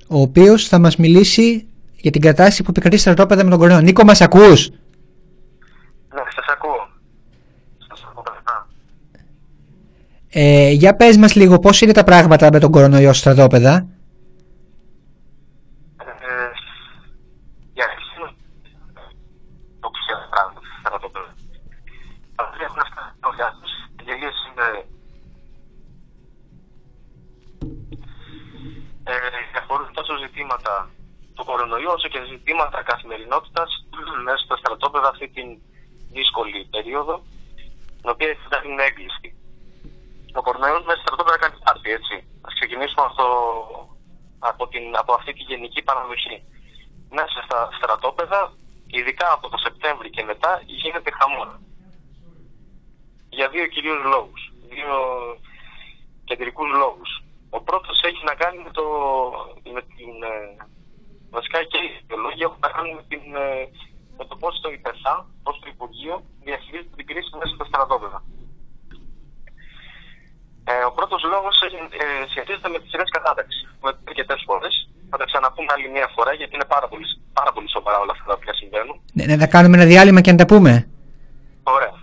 [0.08, 1.66] ο οποίος θα μας μιλήσει
[1.96, 3.84] για την κατάσταση που επικρατεί στα στρατόπεδα με τον κορονοϊό.
[3.84, 6.88] Νίκο μας ακούς; Ναι, σας ακούω.
[7.88, 8.66] Σας ακούω καθαρά.
[10.28, 13.86] Ε, για πες μας λίγο πώς είναι τα πράγματα με τον κορονοϊό στα στρατόπεδα;
[30.40, 30.90] Ζητήματα
[31.34, 33.70] του κορονοϊού όσο και ζητήματα καθημερινότητας
[34.26, 35.48] μέσα στα στρατόπεδα αυτή την
[36.16, 37.14] δύσκολη περίοδο
[38.00, 39.30] την οποία η Ελλάδα είναι έγκλειστη.
[40.38, 42.14] Ο κορονοϊός μέσα στα στρατόπεδα κάνει πάρτι, έτσι.
[42.46, 43.26] Ας ξεκινήσουμε αυτό,
[44.50, 46.36] από, την, από αυτή τη γενική παραδοχή.
[47.18, 48.40] Μέσα στα στρατόπεδα,
[48.96, 51.56] ειδικά από το Σεπτέμβρη και μετά, γίνεται χαμόνα.
[53.36, 54.42] Για δύο κυρίους λόγους.
[54.72, 54.94] Δύο
[56.24, 57.10] κεντρικούς λόγους.
[57.56, 58.84] Ο πρώτος έχει να κάνει με, το,
[59.74, 60.12] με την...
[60.32, 60.68] ε,
[61.36, 63.46] Βασικά και οι ιδεολόγοι έχουν να κάνουν με, την, ε,
[64.18, 66.14] με το πώς το ΙΠΕΣΑ, πώς το Υπουργείο
[66.46, 68.18] διαχειρίζεται την κρίση μέσα στα στρατόπεδα.
[70.70, 71.66] Ε, ο πρώτος λόγος ε,
[72.02, 73.62] ε, σχετίζεται με τις σειρές κατάταξης.
[73.82, 74.74] Με αρκετές φορές.
[75.10, 78.24] Θα τα ξαναπούμε άλλη μια φορά γιατί είναι πάρα πολύ, πάρα πολύ σοβαρά όλα αυτά
[78.30, 78.96] τα οποία συμβαίνουν.
[79.12, 80.72] Ναι, ναι, θα κάνουμε ένα διάλειμμα και να τα πούμε.
[81.62, 81.94] Ωραία.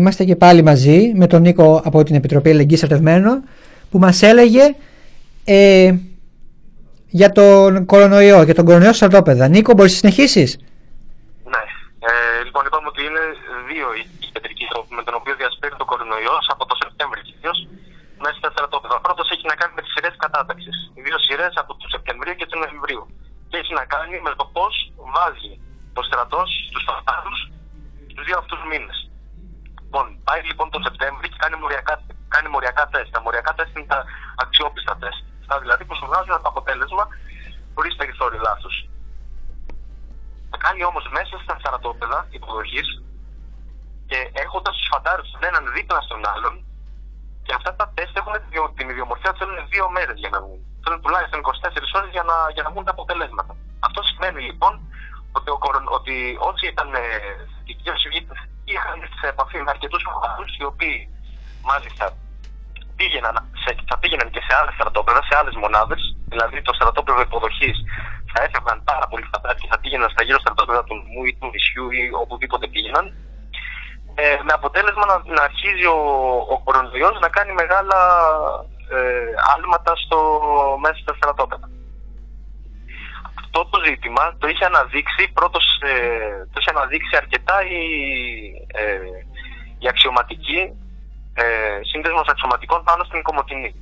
[0.00, 3.44] Είμαστε και πάλι μαζί με τον Νίκο από την Επιτροπή Ελεγγύης Στρατευμένων
[3.90, 4.64] που μας έλεγε
[5.44, 5.94] ε,
[7.20, 9.44] για τον κορονοϊό, για τον κορονοϊό στρατόπεδα.
[9.48, 10.50] Νίκο, μπορείς να συνεχίσεις;
[11.52, 11.62] Ναι.
[12.08, 12.12] Ε,
[12.46, 13.24] λοιπόν, είπαμε ότι είναι
[13.70, 14.02] δύο οι
[14.34, 17.58] κεντρικοί τρόποι με τον οποίο διασπείρει το κορονοϊό από το Σεπτέμβριο κυρίως
[18.22, 18.94] μέσα στα στρατόπεδα.
[19.00, 20.76] Ο πρώτος έχει να κάνει με τις σειρές κατάταξης.
[20.94, 23.02] Οι δύο σειρές από τον Σεπτεμβρίου και τον Νοεμβρίου.
[23.50, 24.74] Και έχει να κάνει με το πώς
[25.14, 25.52] βάζει
[25.96, 27.34] το στρατός στου φαντάρου
[28.14, 29.09] τους δύο αυτούς μήνες.
[29.92, 31.94] Λοιπόν, πάει λοιπόν τον Σεπτέμβριο και κάνει μοριακά,
[32.34, 33.10] κάνει μοριακά τεστ.
[33.16, 34.00] Τα μοριακά τεστ είναι τα
[34.42, 35.22] αξιόπιστα τεστ.
[35.42, 37.04] Αυτά δηλαδή που σου βγάζουν το αποτέλεσμα
[37.74, 38.70] χωρίς περιθώριο λάθο.
[40.52, 42.88] Τα κάνει όμως μέσα στα στρατόπεδα υποδοχής
[44.10, 46.54] και έχοντας τους φαντάρους τον έναν δίπλα στον άλλον
[47.44, 48.34] και αυτά τα τεστ έχουν
[48.76, 50.60] την ιδιομορφία θέλουν δύο μέρες για να βγουν.
[50.82, 53.52] Θέλουν τουλάχιστον 24 ώρες για να, για να βγουν τα αποτελέσματα.
[53.86, 54.72] Αυτό σημαίνει λοιπόν
[55.38, 55.58] ότι, ο,
[55.98, 56.14] ότι
[56.50, 56.88] όσοι ήταν
[57.54, 58.08] θετικοί, όσοι
[58.72, 60.98] είχαν σε επαφή με αρκετούς φαντάρου οι οποίοι
[61.70, 62.04] μάλιστα
[62.98, 66.02] πήγαιναν σε, θα πήγαιναν και σε άλλες στρατόπεδα, σε άλλες μονάδες.
[66.32, 67.76] Δηλαδή το στρατόπεδο υποδοχής
[68.32, 71.48] θα έφευγαν πάρα πολύ φαντάροι και θα πήγαιναν στα γύρω στρατόπεδα του νομού ή του
[71.52, 73.04] νησιού ή οπουδήποτε πήγαιναν
[74.14, 76.00] ε, με αποτέλεσμα να, να αρχίζει ο,
[76.54, 77.98] ο κορονοϊός να κάνει μεγάλα
[78.96, 80.18] ε, άλματα στο,
[80.82, 81.68] μέσα στα στρατόπεδα.
[83.52, 87.82] Αυτό το ζήτημα το είχε αναδείξει πρώτος, ε, το είχε αναδείξει αρκετά η,
[88.82, 88.84] ε,
[89.78, 90.60] η αξιωματική
[91.34, 91.44] ε,
[91.90, 93.74] σύνδεσμος αξιωματικών πάνω στην Κομωτινή.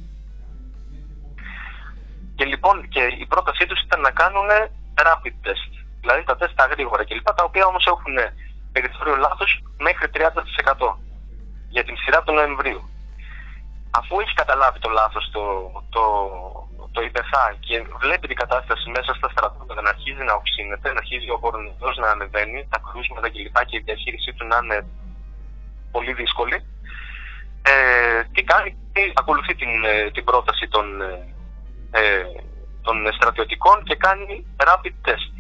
[2.37, 4.49] Και λοιπόν και η πρότασή τους ήταν να κάνουν
[5.07, 7.29] rapid test, δηλαδή τα τεστ τα γρήγορα κλπ.
[7.35, 8.17] Τα οποία όμως έχουν
[8.73, 10.97] περιθώριο λάθος μέχρι 30%
[11.69, 12.83] για την σειρά του Νοεμβρίου.
[13.91, 15.43] Αφού έχει καταλάβει το λάθος το,
[15.91, 16.03] το,
[16.93, 21.31] το ΙΠΕΘΑ και βλέπει την κατάσταση μέσα στα στρατόπεδα να αρχίζει να οξύνεται, να αρχίζει
[21.31, 23.59] ο κορονοϊός να ανεβαίνει, τα κρούσματα κλπ.
[23.59, 24.87] Και, και η διαχείρισή του να είναι
[25.91, 26.57] πολύ δύσκολη,
[27.63, 28.77] ε, τι κάνει,
[29.15, 30.87] ακολουθεί την, ε, την πρόταση των,
[31.91, 32.25] ε,
[32.83, 35.31] των στρατιωτικών και κάνει rapid test.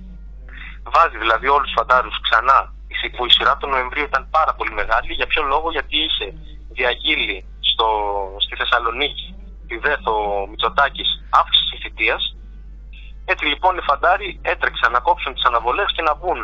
[0.94, 2.72] Βάζει δηλαδή όλους τους φαντάρους ξανά
[3.16, 5.12] που η σειρά του Νοεμβρίου ήταν πάρα πολύ μεγάλη.
[5.12, 6.26] Για ποιο λόγο, γιατί είχε
[6.70, 7.88] διαγγείλει στο,
[8.38, 9.37] στη Θεσσαλονίκη
[9.68, 11.10] τη ΔΕΘΟ Μητσοτάκης
[11.40, 12.22] αύξηση θητείας.
[13.24, 16.40] Έτσι λοιπόν οι φαντάροι έτρεξαν να κόψουν τις αναβολές και να βγουν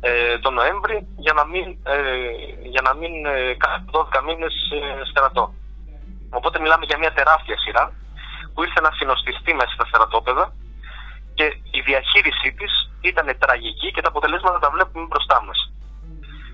[0.00, 1.98] ε, τον Νοέμβρη για να μην, ε,
[2.74, 5.54] για να μην ε, κάνουν 12 μήνες ε, στρατό.
[6.30, 7.84] Οπότε μιλάμε για μια τεράστια σειρά
[8.52, 10.52] που ήρθε να συνοστιστεί μέσα στα στρατόπεδα
[11.34, 15.58] και η διαχείρισή της ήταν τραγική και τα αποτελέσματα τα βλέπουμε μπροστά μας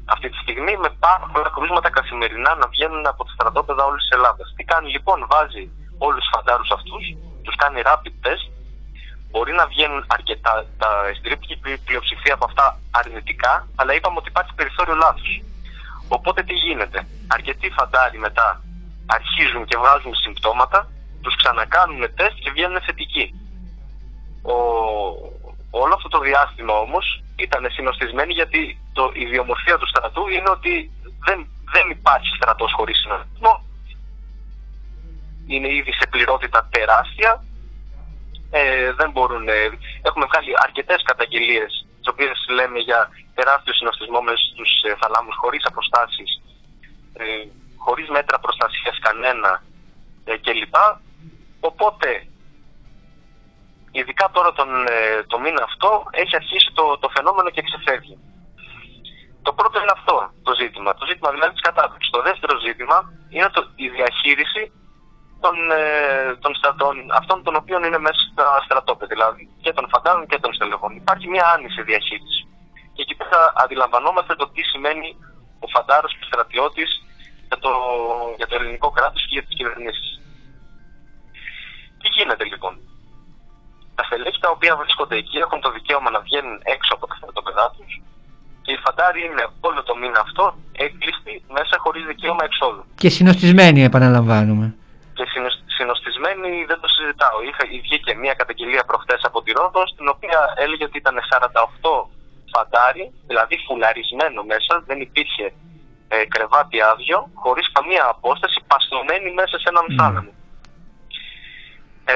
[0.05, 4.17] αυτή τη στιγμή με πάρα πολλά κρούσματα καθημερινά να βγαίνουν από τα στρατόπεδα όλης της
[4.17, 4.53] Ελλάδας.
[4.57, 5.65] Τι κάνει λοιπόν, βάζει
[6.07, 7.05] όλους τους φαντάρους αυτούς,
[7.45, 8.45] τους κάνει rapid test,
[9.31, 14.95] μπορεί να βγαίνουν αρκετά, τα εστρίπτικη πλειοψηφία από αυτά αρνητικά, αλλά είπαμε ότι υπάρχει περιθώριο
[14.95, 15.33] λάθο.
[16.17, 16.99] Οπότε τι γίνεται,
[17.37, 18.49] αρκετοί φαντάροι μετά
[19.07, 20.89] αρχίζουν και βγάζουν συμπτώματα,
[21.23, 23.27] τους ξανακάνουν τεστ και βγαίνουν θετικοί.
[24.53, 24.55] Ο,
[25.83, 28.61] όλο αυτό το διάστημα όμως ήταν συνοστισμένοι γιατί
[28.93, 30.91] το, η ιδιομορφία του στρατού είναι ότι
[31.27, 31.39] δεν,
[31.75, 33.55] δεν υπάρχει στρατός χωρίς συνοστισμό.
[35.47, 37.45] Είναι ήδη σε πληρότητα τεράστια.
[38.51, 39.71] Ε, δεν μπορούν, ε,
[40.03, 43.01] έχουμε βγάλει αρκετές καταγγελίες τις οποίες λέμε για
[43.35, 46.31] τεράστιο συνοστισμό μέσα στους ε, θαλάμους χωρίς αποστάσεις,
[47.13, 47.25] ε,
[47.85, 49.63] χωρίς μέτρα προστασίας κανένα
[50.25, 50.77] ε, κλπ.
[51.61, 52.09] Οπότε
[53.93, 58.17] ειδικά τώρα τον, ε, το μήνα αυτό, έχει αρχίσει το, το φαινόμενο και ξεφεύγει.
[59.43, 62.11] Το πρώτο είναι αυτό το ζήτημα, το ζήτημα δηλαδή της κατάδειξης.
[62.11, 64.63] Το δεύτερο ζήτημα είναι το, η διαχείριση
[65.45, 65.85] των, ε,
[66.43, 70.51] των στρατών, αυτών των οποίων είναι μέσα στα στρατόπεδα, δηλαδή και των φαντάρων και των
[70.57, 70.93] στελεχών.
[71.03, 72.41] Υπάρχει μια άνηση διαχείρισης.
[72.95, 75.09] Και εκεί πέρα αντιλαμβανόμαστε το τι σημαίνει
[75.65, 76.91] ο φαντάρος και ο στρατιώτης
[77.49, 77.73] για το,
[78.39, 80.09] για το ελληνικό κράτος και για τις κυβερνήσεις.
[82.01, 82.73] Τι γίνεται λοιπόν;
[83.97, 87.67] Τα στελέχη τα οποία βρίσκονται εκεί έχουν το δικαίωμα να βγαίνουν έξω από τα στρατόπεδά
[87.77, 87.93] τους
[88.65, 92.85] και οι φαντάροι είναι όλο το μήνα αυτό έκλειστοι μέσα χωρίς δικαίωμα εξόδου.
[92.95, 94.75] Και συνοστισμένοι, επαναλαμβάνουμε.
[95.15, 95.25] Και
[95.77, 97.39] συνοστισμένοι δεν το συζητάω.
[97.49, 101.17] Είχα, βγήκε μια καταγγελία προχθέ από τη Ρόδο, στην οποία έλεγε ότι ήταν
[101.83, 102.07] 48
[102.55, 105.53] φαντάροι, δηλαδή φουλαρισμένο μέσα, δεν υπήρχε
[106.09, 109.95] ε, κρεβάτι άδειο, χωρίς καμία απόσταση, παστομένοι μέσα σε έναν mm.
[109.99, 110.33] θάλαμο.
[112.05, 112.15] Ε,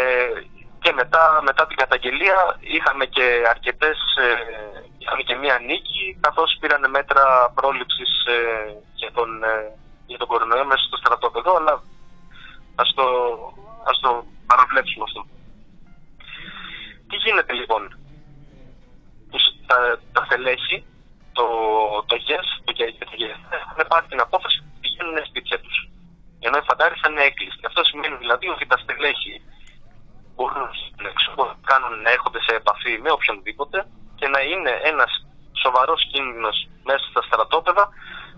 [0.82, 4.30] και μετά, μετά την καταγγελία είχαμε και αρκετές, ε,
[4.98, 7.24] είχαμε και μία νίκη καθώς πήραν μέτρα
[7.54, 8.38] πρόληψης ε,
[8.94, 9.54] για, τον, ε,
[10.06, 11.82] για τον κορονοϊό μέσα στο στρατόπεδο αλλά
[12.82, 13.06] ας το,
[13.90, 14.10] ας το
[14.46, 15.20] παραβλέψουμε αυτό.
[17.08, 17.82] Τι γίνεται λοιπόν;
[19.66, 20.84] Τα, τα θελέχη,
[21.32, 21.44] το,
[22.06, 24.86] το ΓΕΣ, το ΓΕΣ, έχουν πάρει την απόφαση ότι
[26.68, 27.66] φαντάρι θα είναι έκλειστη.
[27.70, 29.34] Αυτό σημαίνει δηλαδή ότι τα στελέχη
[30.34, 30.68] μπορούν
[31.36, 33.78] να κάνουν να έρχονται σε επαφή με οποιονδήποτε
[34.18, 35.12] και να είναι ένας
[35.62, 36.56] σοβαρός κίνδυνος
[36.88, 37.84] μέσα στα στρατόπεδα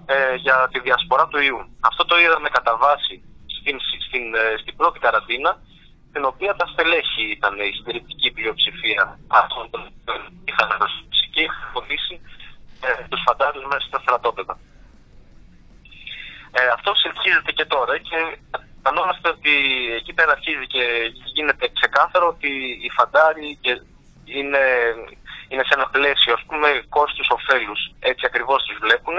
[0.07, 1.61] ε, για τη διασπορά του ιού.
[1.89, 3.17] Αυτό το είδαμε κατά βάση
[3.69, 5.53] στην, στην, ε, στην πρώτη καραντίνα,
[6.13, 9.81] την οποία τα στελέχη ήταν η συντηρητική πλειοψηφία αυτών των
[10.49, 11.03] είχαν δώσει
[11.33, 12.15] και είχαν βοηθήσει
[12.87, 14.55] ε, τους φαντάρους μέσα στα στρατόπεδα.
[16.59, 18.19] Ε, αυτό συνεχίζεται και τώρα και
[18.77, 19.55] αισθανόμαστε ότι
[19.99, 20.85] εκεί πέρα αρχίζει και
[21.35, 22.51] γίνεται ξεκάθαρο ότι
[22.85, 23.59] οι φαντάροι
[24.39, 24.65] είναι,
[25.49, 27.81] είναι σε ένα πλαίσιο ας πούμε κόστους ωφέλους.
[27.99, 29.19] Έτσι ακριβώς τους βλέπουν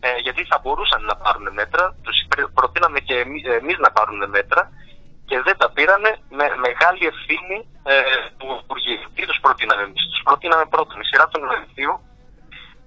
[0.00, 2.16] ε, γιατί θα μπορούσαν να πάρουν μέτρα, τους
[2.54, 3.16] προτείναμε και
[3.60, 4.62] εμείς να πάρουν μέτρα
[5.28, 7.94] και δεν τα πήρανε με μεγάλη ευθύνη ε,
[8.38, 9.10] του Υπουργείου.
[9.14, 11.94] Τι τους προτείναμε εμείς; Τους προτείναμε πρώτον η σειρά των Νοεμβρίου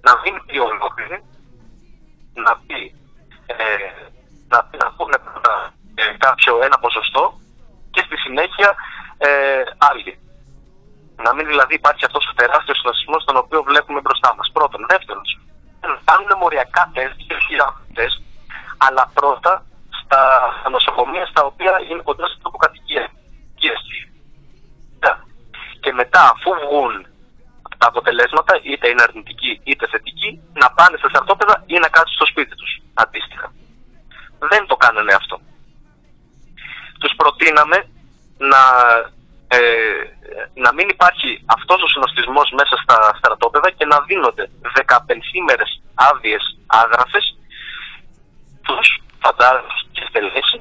[0.06, 1.18] να μην πει ολόκληρη,
[2.44, 2.80] να πει
[3.46, 3.56] ε,
[4.52, 5.16] να, να πούνε
[5.94, 7.24] ε, κάποιο ένα ποσοστό
[7.90, 8.74] και στη συνέχεια
[9.18, 10.12] ε, άλλοι.
[11.24, 14.50] Να μην δηλαδή υπάρχει αυτός ο τεράστιος συνασπισμό τον οποίο βλέπουμε μπροστά μας.
[14.52, 14.80] Πρώτον.
[14.88, 15.43] Δεύτερον, να
[16.04, 17.16] κάνουν μοριακά τεστ,
[17.94, 18.18] τεστ,
[18.86, 19.52] αλλά πρώτα
[20.00, 20.22] στα,
[20.70, 23.04] νοσοκομεία στα οποία είναι κοντά στην τόπο κατοικία.
[25.84, 27.06] Και μετά, αφού βγουν
[27.78, 32.26] τα αποτελέσματα, είτε είναι αρνητικοί είτε θετικοί, να πάνε στα στρατόπεδα ή να κάτσουν στο
[32.26, 32.72] σπίτι τους.
[32.94, 33.52] Αντίστοιχα.
[34.38, 35.40] Δεν το κάνανε αυτό.
[37.00, 37.78] Τους προτείναμε
[38.50, 38.60] να,
[39.48, 39.60] ε,
[40.54, 44.50] να μην υπάρχει αυτός ο συνοστισμός μέσα στα στρατόπεδα και να δίνονται
[44.86, 44.98] 15
[45.32, 47.36] ημέρες άδειες άγραφες
[48.62, 48.88] τους
[49.22, 50.58] φαντάρους και στελέχη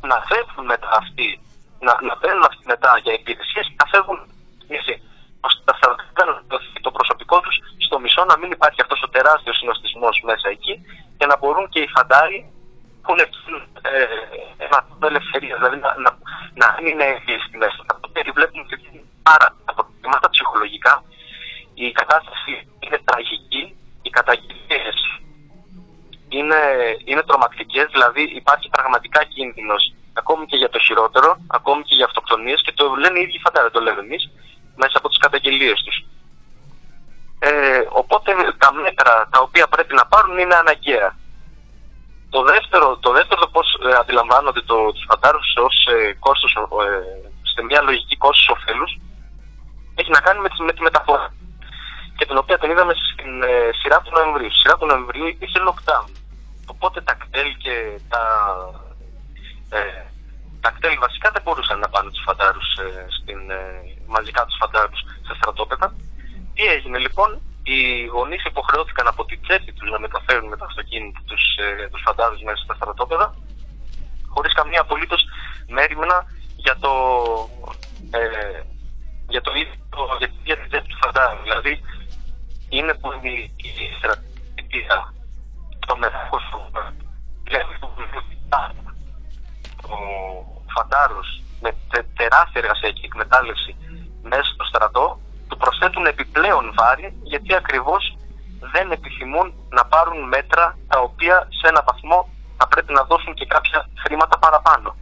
[0.00, 1.40] να φεύγουν μετά αυτοί,
[1.86, 4.18] να, να παίρνουν αυτοί μετά για υπηρεσίες και να φεύγουν
[5.48, 5.70] ώστε
[6.80, 7.56] το προσωπικό τους
[7.86, 10.74] στο μισό να μην υπάρχει αυτός ο τεράστιος συνοστισμός μέσα εκεί
[11.18, 12.38] και να μπορούν και οι φαντάροι
[13.08, 13.26] που είναι
[13.82, 14.06] ε,
[14.64, 14.78] ένα
[15.10, 16.10] ελευθερίας, δηλαδή να, να,
[16.60, 17.06] να είναι
[17.46, 17.80] στη μέσα.
[18.14, 18.76] Γιατί βλέπουμε ότι
[19.28, 20.94] πάρα τα προβλήματα ψυχολογικά
[21.74, 22.52] η κατάσταση
[22.84, 23.62] είναι τραγική,
[24.02, 24.96] οι καταγγελίες
[26.28, 26.60] είναι,
[27.04, 29.82] είναι τρομακτικές, δηλαδή υπάρχει πραγματικά κίνδυνος
[30.12, 33.70] ακόμη και για το χειρότερο, ακόμη και για αυτοκτονίες και το λένε οι ίδιοι φαντάρε,
[33.70, 34.30] το λέμε εμείς,
[34.76, 35.96] μέσα από τις καταγγελίες τους.
[37.38, 41.16] Ε, οπότε τα μέτρα τα οποία πρέπει να πάρουν είναι αναγκαία.
[42.30, 46.60] Το δεύτερο, το δεύτερο πώς ε, αντιλαμβάνονται το, τους φαντάρους ως ε, κόστος, ε,
[47.54, 48.92] σε μια λογική κόστος ωφέλους
[49.94, 51.28] έχει να κάνει με τη, με τη μεταφορά
[52.18, 54.50] και την οποία την είδαμε στην ε, σειρά του Νοεμβρίου.
[54.50, 56.08] Στη σειρά του Νοεμβρίου υπήρχε lockdown.
[56.66, 57.74] Οπότε τα κτέλ και
[58.08, 58.24] τα,
[59.78, 60.02] ε,
[60.60, 63.62] τα κτέλ βασικά δεν μπορούσαν να πάνε τους φαντάρους ε, στην, ε,
[64.06, 65.94] μαζικά τους φαντάρους σε στρατόπεδα.
[66.54, 67.30] Τι έγινε λοιπόν,
[67.70, 72.02] οι γονείς υποχρεώθηκαν από την τσέπη τους να μεταφέρουν με τα αυτοκίνητα τους, ε, τους
[72.06, 73.34] φαντάρους μέσα στα στρατόπεδα
[74.34, 75.22] χωρίς καμία απολύτως
[75.68, 76.24] μέρημνα
[76.56, 76.92] για το,
[78.10, 78.62] ε,
[79.28, 79.74] για το ίδιο
[80.18, 81.42] για, για την τσέπη του φαντάρου.
[81.42, 81.80] Δηλαδή
[82.68, 84.80] είναι που η, η στρατηγική
[85.86, 86.44] το μεθός
[87.44, 87.74] δηλαδή
[89.82, 89.96] ο
[90.74, 93.76] φαντάρος με τε, τεράστια εργασιακή εκμετάλλευση
[94.22, 95.27] μέσα στο στρατό του
[95.58, 98.16] προσθέτουν επιπλέον βάρη γιατί ακριβώς
[98.72, 103.46] δεν επιθυμούν να πάρουν μέτρα τα οποία σε ένα βαθμό θα πρέπει να δώσουν και
[103.46, 104.96] κάποια χρήματα παραπάνω.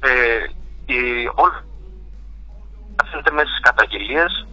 [0.00, 0.46] Ε,
[0.86, 0.98] η,
[1.34, 1.58] όλοι
[3.10, 4.46] φαίνεται μέσα στις καταγγελίες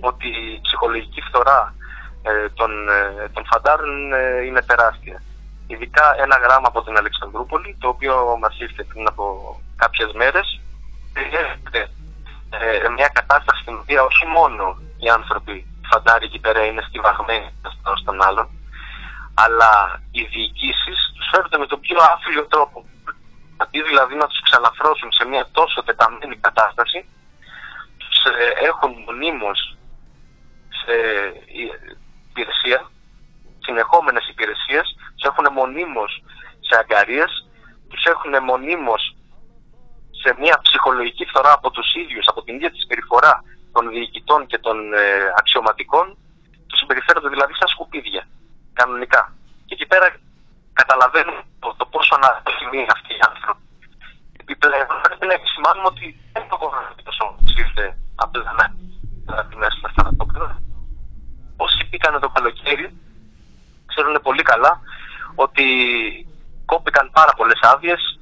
[0.00, 1.74] ότι η ψυχολογική φθορά
[2.22, 5.22] ε, των, ε, των φαντάρων ε, είναι τεράστια.
[5.66, 9.24] Ειδικά ένα γράμμα από την Αλεξανδρούπολη, το οποίο μας ήρθε πριν από
[9.76, 10.60] κάποιες μέρες,
[12.50, 18.02] ε, μια κατάσταση στην οποία όχι μόνο οι άνθρωποι φαντάροι εκεί πέρα είναι στιβαγμένοι ένας
[18.04, 18.48] τον άλλον,
[19.34, 22.84] αλλά οι διοικήσεις τους φέρνουν με τον πιο άθλιο τρόπο.
[23.56, 26.98] Αντί δηλαδή να τους ξαναφρώσουν σε μια τόσο τεταμένη κατάσταση,
[27.98, 29.76] τους ε, έχουν μονίμως
[30.80, 30.94] σε
[32.28, 32.90] υπηρεσία,
[33.58, 34.86] συνεχόμενες υπηρεσίες,
[35.16, 36.22] τους έχουν μονίμως
[36.60, 37.32] σε αγκαρίες,
[37.90, 39.17] τους έχουν μονίμως
[40.22, 44.58] σε μια ψυχολογική φθορά από τους ίδιους, από την ίδια τη συμπεριφορά των διοικητών και
[44.58, 45.02] των ε,
[45.40, 46.06] αξιωματικών,
[46.66, 48.22] του συμπεριφέρονται δηλαδή σαν σκουπίδια,
[48.72, 49.22] κανονικά.
[49.66, 50.06] Και εκεί πέρα
[50.72, 53.64] καταλαβαίνουν το, το πόσο αναθυμεί αυτοί οι άνθρωποι.
[54.40, 56.98] Επιπλέον, πρέπει να επισημάνουμε ότι δεν το κορονοϊό
[57.62, 58.66] ήρθε απλά να
[59.56, 60.62] μέσα στα στρατόπεδα.
[61.56, 62.86] Όσοι πήγαν το καλοκαίρι,
[63.86, 64.80] ξέρουν πολύ καλά
[65.34, 65.64] ότι
[66.64, 68.17] κόπηκαν πάρα πολλές άδειες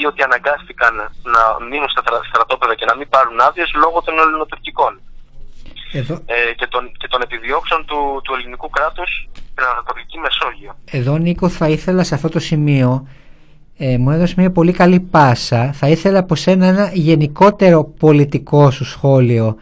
[0.00, 0.94] ή ότι αναγκάστηκαν
[1.34, 4.92] να μείνουν στα στρατόπεδα και να μην πάρουν άδειες λόγω των ελληνοτουρκικών.
[5.92, 10.72] Ε, και, των, και των επιδιώξεων του, του ελληνικού κράτους στην Ανατολική Μεσόγειο.
[10.90, 13.08] Εδώ Νίκο θα ήθελα σε αυτό το σημείο
[13.78, 18.84] ε, μου έδωσε μια πολύ καλή πάσα θα ήθελα από σένα ένα γενικότερο πολιτικό σου
[18.84, 19.56] σχόλιο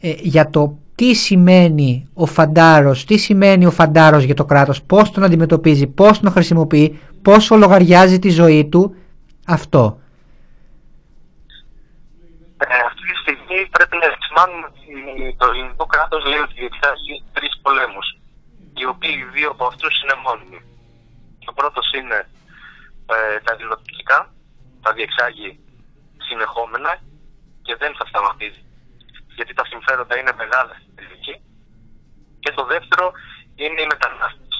[0.00, 5.10] ε, για το τι σημαίνει ο φαντάρος, τι σημαίνει ο φαντάρος για το κράτος, πώς
[5.10, 8.94] τον αντιμετωπίζει, πώς τον χρησιμοποιεί, πόσο λογαριάζει τη ζωή του,
[9.56, 10.00] αυτό.
[12.66, 14.86] Ε, αυτή τη στιγμή πρέπει να επισημάνουμε ότι
[15.38, 18.06] το ελληνικό κράτος λέει ότι διεξάγει τρεις πολέμους,
[18.78, 20.60] οι οποίοι δύο από αυτούς είναι μόνιμοι.
[21.50, 22.18] Ο πρώτος είναι
[23.14, 24.18] ε, τα δηλωτικά,
[24.82, 25.60] τα διεξάγει
[26.28, 26.92] συνεχόμενα
[27.62, 28.62] και δεν θα σταματήσει
[29.38, 31.36] γιατί τα συμφέροντα είναι μεγάλα στην περιοχή.
[32.42, 33.06] Και το δεύτερο
[33.62, 34.54] είναι οι μετανάστες.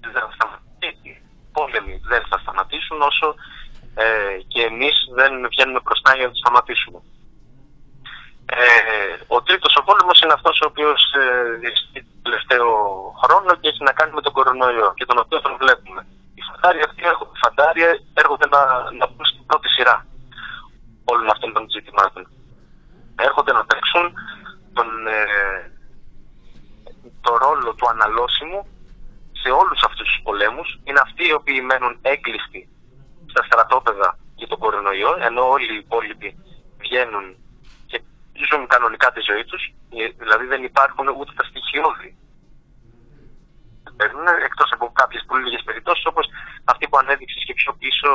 [0.00, 1.12] Δεν θα σταματήσει.
[1.56, 3.28] Πόλεμοι δεν θα σταματήσουν όσο
[4.02, 7.00] ε, και εμείς δεν βγαίνουμε μπροστά για να τους σταματήσουμε.
[8.56, 8.62] Ε,
[9.26, 12.68] ο τρίτος ο πόλεμος είναι αυτός ο οποίος ε, το τελευταίο
[13.22, 16.00] χρόνο και έχει να κάνει με τον κορονοϊό και τον οποίο τον βλέπουμε.
[16.34, 17.38] Οι φαντάροι αυτοί έρχονται,
[18.22, 18.60] έρχονται να,
[18.98, 20.06] να μπουν στην πρώτη σειρά
[21.04, 22.22] όλων αυτών των ζητημάτων
[23.26, 24.04] έρχονται να παίξουν
[24.72, 25.22] τον, ε,
[27.20, 28.60] το ρόλο του αναλώσιμου
[29.32, 30.80] σε όλους αυτούς τους πολέμους.
[30.84, 32.68] Είναι αυτοί οι οποίοι μένουν έγκλειστοι
[33.32, 36.28] στα στρατόπεδα για τον κορονοϊό, ενώ όλοι οι υπόλοιποι
[36.78, 37.24] βγαίνουν
[37.86, 38.02] και
[38.48, 39.62] ζουν κανονικά τη ζωή τους,
[40.00, 42.10] ε, δηλαδή δεν υπάρχουν ούτε τα στοιχειώδη.
[44.44, 46.26] Εκτός από κάποιες πολύ λίγες περιπτώσεις, όπως
[46.64, 48.08] αυτή που ανέδειξες και πιο πίσω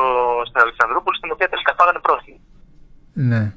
[0.48, 2.42] στην Αλεξανδρούπολη, στην οποία τελικά πάγανε πρόθυμοι.
[3.14, 3.54] Ναι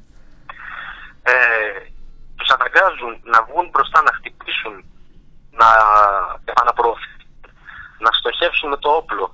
[1.31, 1.79] ε,
[2.37, 4.75] τους αναγκάζουν να βγουν μπροστά να χτυπήσουν,
[5.61, 5.69] να
[6.51, 7.25] επαναπροωθήσουν,
[8.05, 9.27] να στοχεύσουν με το όπλο,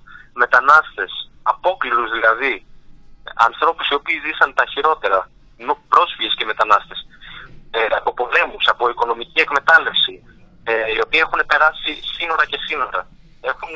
[0.43, 1.13] μετανάστες,
[1.43, 2.67] απόκληρους δηλαδή,
[3.35, 5.31] ανθρώπους οι οποίοι ζήσαν τα χειρότερα,
[5.89, 7.01] πρόσφυγες και μετανάστες,
[7.71, 10.15] ε, από πολέμους, από οικονομική εκμετάλλευση,
[10.65, 13.01] ε, οι οποίοι έχουν περάσει σύνορα και σύνορα.
[13.41, 13.73] Έχουν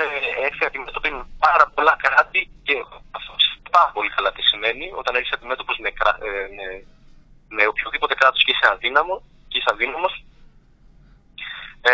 [0.47, 2.75] έρθει αντιμέτωποι με πάρα πολλά κράτη και
[3.19, 3.33] αυτό
[3.71, 4.87] πάρα πολύ καλά τι σημαίνει.
[5.01, 6.67] Όταν έχεις αντιμέτωπο με, ε, με
[7.49, 10.25] με οποιοδήποτε κράτος και είσαι αδύναμο και είσαι αδύναμος,
[11.81, 11.93] ε,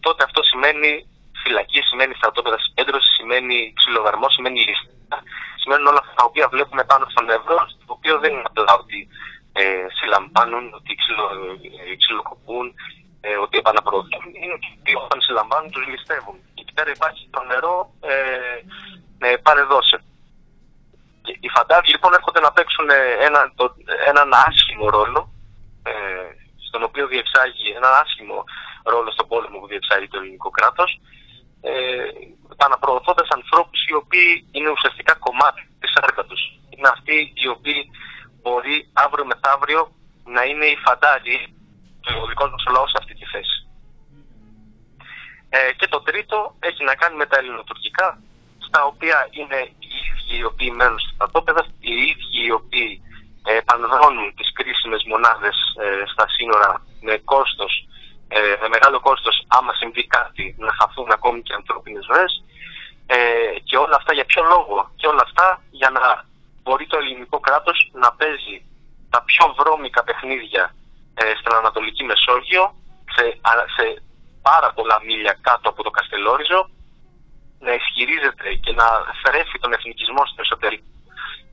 [0.00, 1.06] τότε αυτό σημαίνει
[1.42, 5.18] φυλακή, σημαίνει στρατόπεδα συγκέντρωσης, σημαίνει ξυλοδαρμό, σημαίνει λίστα.
[5.62, 9.08] Σημαίνουν όλα αυτά τα οποία βλέπουμε πάνω στον ευρώ, το οποίο δεν είναι απλά ότι
[9.52, 11.24] ε, συλλαμβάνουν, ότι ξυλο,
[11.90, 12.66] ε, ξυλοκοπούν,
[13.20, 14.24] ε, ότι επαναπροωθούν.
[14.42, 16.36] Είναι ότι όταν συλλαμβάνουν τους ληστεύουν.
[16.54, 18.14] Και εκεί πέρα υπάρχει το νερό ε,
[19.26, 19.98] ε, πάρε δώσε.
[21.40, 22.88] Οι φαντάροι λοιπόν έρχονται να παίξουν
[23.20, 23.74] ένα, το,
[24.06, 25.20] έναν άσχημο ρόλο,
[25.82, 25.92] ε,
[26.66, 28.44] στον οποίο διεξάγει έναν άσχημο
[28.84, 31.00] ρόλο στον πόλεμο που διεξάγει το ελληνικό κράτος,
[31.60, 31.72] ε,
[32.56, 36.42] αναπροωθώντας ανθρώπους οι οποίοι είναι ουσιαστικά κομμάτι της έργα τους.
[36.70, 37.90] Είναι αυτοί οι οποίοι
[38.42, 39.82] μπορεί αύριο μεθαύριο
[40.24, 41.36] να είναι οι φαντάροι
[42.00, 43.58] του δικός μας λαός σε αυτή τη θέση.
[45.48, 48.22] Ε, και το τρίτο έχει να κάνει με τα ελληνοτουρκικά,
[48.66, 49.60] στα οποία είναι
[50.30, 53.02] οι οποίοι μένουν στα στρατόπεδα, οι ίδιοι οι οποίοι
[53.48, 57.72] ε, επανδρώνουν τις κρίσιμες μονάδες ε, στα σύνορα με κόστος,
[58.28, 62.32] ε, με μεγάλο κόστος άμα συμβεί κάτι να χαθούν ακόμη και ανθρώπινες ζωές
[63.06, 63.18] ε,
[63.68, 64.76] και όλα αυτά για ποιο λόγο.
[64.96, 66.04] Και όλα αυτά για να
[66.62, 68.56] μπορεί το ελληνικό κράτος να παίζει
[69.10, 70.74] τα πιο βρώμικα παιχνίδια
[71.14, 72.64] ε, στην Ανατολική Μεσόγειο
[73.14, 73.24] σε,
[73.76, 74.02] σε
[74.42, 76.60] πάρα πολλά μίλια κάτω από το Καστελόριζο
[77.64, 78.86] να ισχυρίζεται και να
[79.22, 80.88] θρέφει τον εθνικισμό στο εσωτερικό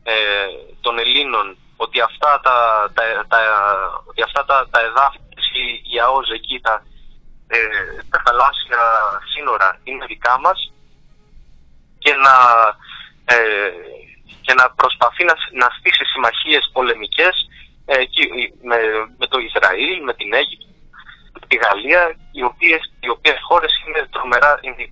[0.04, 0.16] ε,
[0.82, 2.58] των Ελλήνων ότι αυτά τα,
[2.94, 3.40] τα, τα,
[4.10, 5.18] ότι αυτά τα, τα εδάφη
[5.64, 6.84] η, η ΑΟΖ εκεί τα,
[7.48, 7.60] ε,
[8.10, 8.82] τα θαλάσσια
[9.34, 10.74] σύνορα είναι δικά μας
[12.00, 12.36] και να,
[13.36, 13.70] ε,
[14.42, 17.36] και να προσπαθεί να, να στήσει συμμαχίες πολεμικές
[17.86, 17.96] ε,
[18.62, 18.78] με,
[19.18, 20.68] με το Ισραήλ, με την Αίγυπτο
[21.48, 24.84] τη Γαλλία, οι οποίες, οι οποίες χώρες είναι τρομερά είναι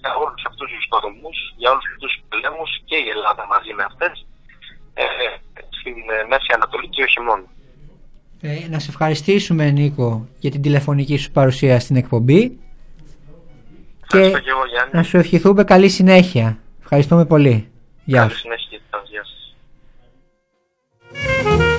[0.00, 3.84] για όλους αυτούς τους κορομούς, για όλους αυτούς τους πολέμους και η Ελλάδα μαζί με
[3.90, 4.26] αυτές
[4.94, 5.04] ε,
[5.78, 7.44] στην ε, Μέση Ανατολή και όχι μόνο.
[8.46, 12.58] Ε, να σε ευχαριστήσουμε Νίκο για την τηλεφωνική σου παρουσία στην εκπομπή
[14.06, 16.58] και, και εγώ, να σου ευχηθούμε καλή συνέχεια.
[16.82, 17.68] Ευχαριστούμε πολύ.
[18.04, 18.42] Γεια σου.
[18.42, 18.78] Καλή συνέχεια.
[19.10, 19.22] Γεια
[21.64, 21.73] σας.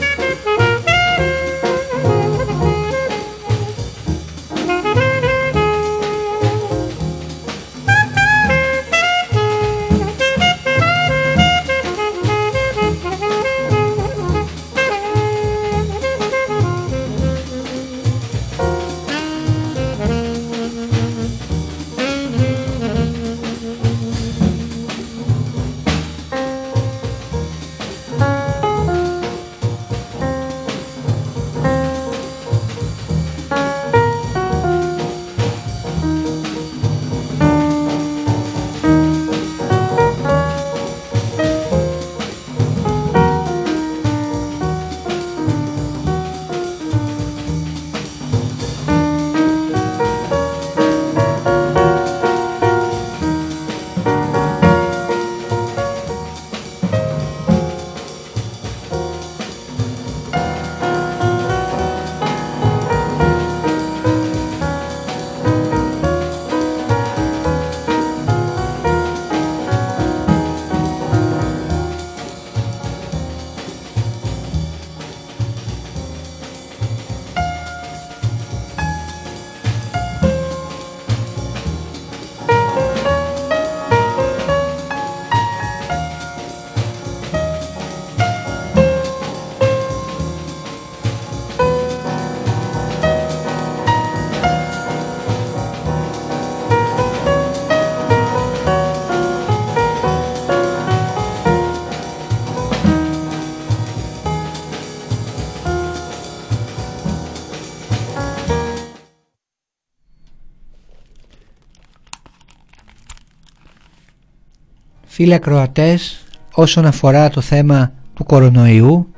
[115.16, 119.14] Φίλοι ακροατές, όσον αφορά το θέμα του κορονοϊού,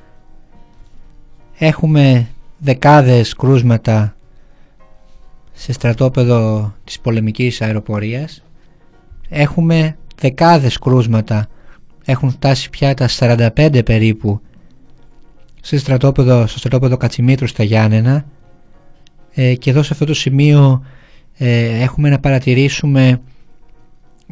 [1.57, 2.27] έχουμε
[2.57, 4.15] δεκάδες κρούσματα
[5.53, 8.43] σε στρατόπεδο της πολεμικής αεροπορίας.
[9.29, 11.47] Έχουμε δεκάδες κρούσματα,
[12.05, 14.41] έχουν φτάσει πια τα 45 περίπου
[15.61, 18.25] σε στρατόπεδο, στο στρατόπεδο Κατσιμήτρου στα Γιάννενα
[19.33, 20.85] ε, και εδώ σε αυτό το σημείο
[21.37, 23.21] ε, έχουμε να παρατηρήσουμε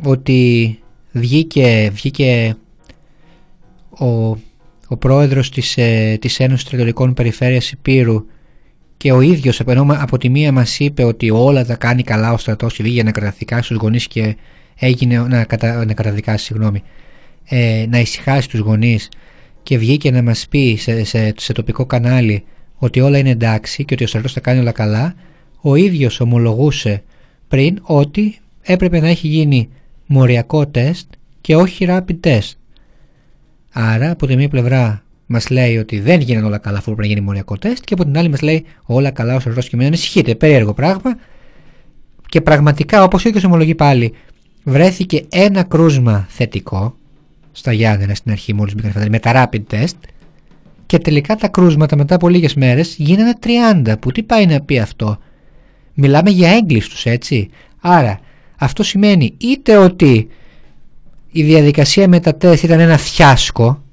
[0.04, 0.80] ότι
[1.16, 2.56] βγήκε, βγήκε
[4.00, 4.06] ο,
[4.88, 8.26] ο πρόεδρος της, ε, της Ένωσης Τριτορικών Περιφέρειας Υπήρου
[8.98, 12.38] και ο ίδιος ενώ από τη μία μας είπε ότι όλα τα κάνει καλά ο
[12.38, 14.36] στρατός και βγήκε να καταδικάσει στους γονείς και
[14.76, 16.84] έγινε να, κατα, να καταδικάσει συγγνώμη,
[17.46, 19.10] ε, να ησυχάσει τους γονείς.
[19.64, 22.44] Και βγήκε να μας πει σε, σε, σε τοπικό κανάλι
[22.76, 25.16] ότι όλα είναι εντάξει και ότι ο στρατός θα κάνει όλα καλά.
[25.62, 27.04] Ο ίδιος ομολογούσε
[27.48, 29.70] πριν ότι έπρεπε να έχει γίνει
[30.06, 31.08] μοριακό τεστ
[31.42, 32.52] και όχι rapid test.
[33.72, 37.08] Άρα από τη μία πλευρά μας λέει ότι δεν γίνανε όλα καλά αφού πρέπει να
[37.14, 39.86] γίνει μοριακό τεστ και από την άλλη μας λέει όλα καλά ο σωρό και μην
[39.86, 40.36] ανησυχείτε.
[40.36, 41.18] Περίεργο πράγμα.
[42.30, 44.14] Και πραγματικά όπως ο ίδιος ομολογεί πάλι,
[44.64, 46.96] βρέθηκε ένα κρούσμα θετικό
[47.52, 49.98] στα Γιάννενα στην αρχή μόλις μπήκαν με τα rapid test
[50.86, 53.34] και τελικά τα κρούσματα μετά από λίγες μέρες γίνανε
[53.84, 53.96] 30.
[54.00, 55.18] Που τι πάει να πει αυτό;
[55.94, 57.50] Μιλάμε για έγκλειστους έτσι.
[57.82, 58.20] Άρα
[58.58, 60.28] αυτό σημαίνει είτε ότι
[61.32, 63.84] η διαδικασία με τα τεστ ήταν ένα φιάσκο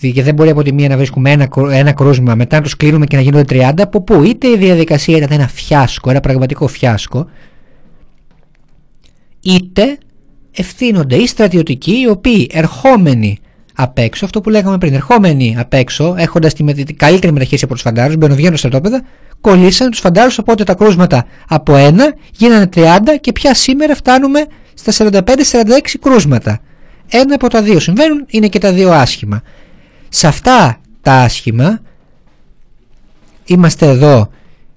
[0.00, 3.06] και δεν μπορεί από τη μία να βρίσκουμε ένα, ένα κρούσμα μετά να το κλείνουμε
[3.06, 7.28] και να γίνονται 30 από πού είτε η διαδικασία ήταν ένα φιάσκο, ένα πραγματικό φιάσκο
[9.40, 9.98] είτε
[10.50, 13.38] ευθύνονται οι στρατιωτικοί οι οποίοι ερχόμενοι
[13.80, 17.74] απ' έξω, αυτό που λέγαμε πριν, ερχόμενοι απ' έξω, έχοντας τη, τη καλύτερη μεταχείριση από
[17.74, 19.02] τους φαντάρους, μπαίνουν στα στρατόπεδα,
[19.40, 20.38] κολλήσαν τους φαντάρους.
[20.38, 22.84] Οπότε τα κρούσματα από ένα γίνανε 30
[23.20, 25.22] και πια σήμερα φτάνουμε στα 45-46
[26.00, 26.60] κρούσματα.
[27.08, 29.42] Ένα από τα δύο συμβαίνουν, είναι και τα δύο άσχημα.
[30.08, 31.80] Σε αυτά τα άσχημα
[33.44, 34.30] είμαστε εδώ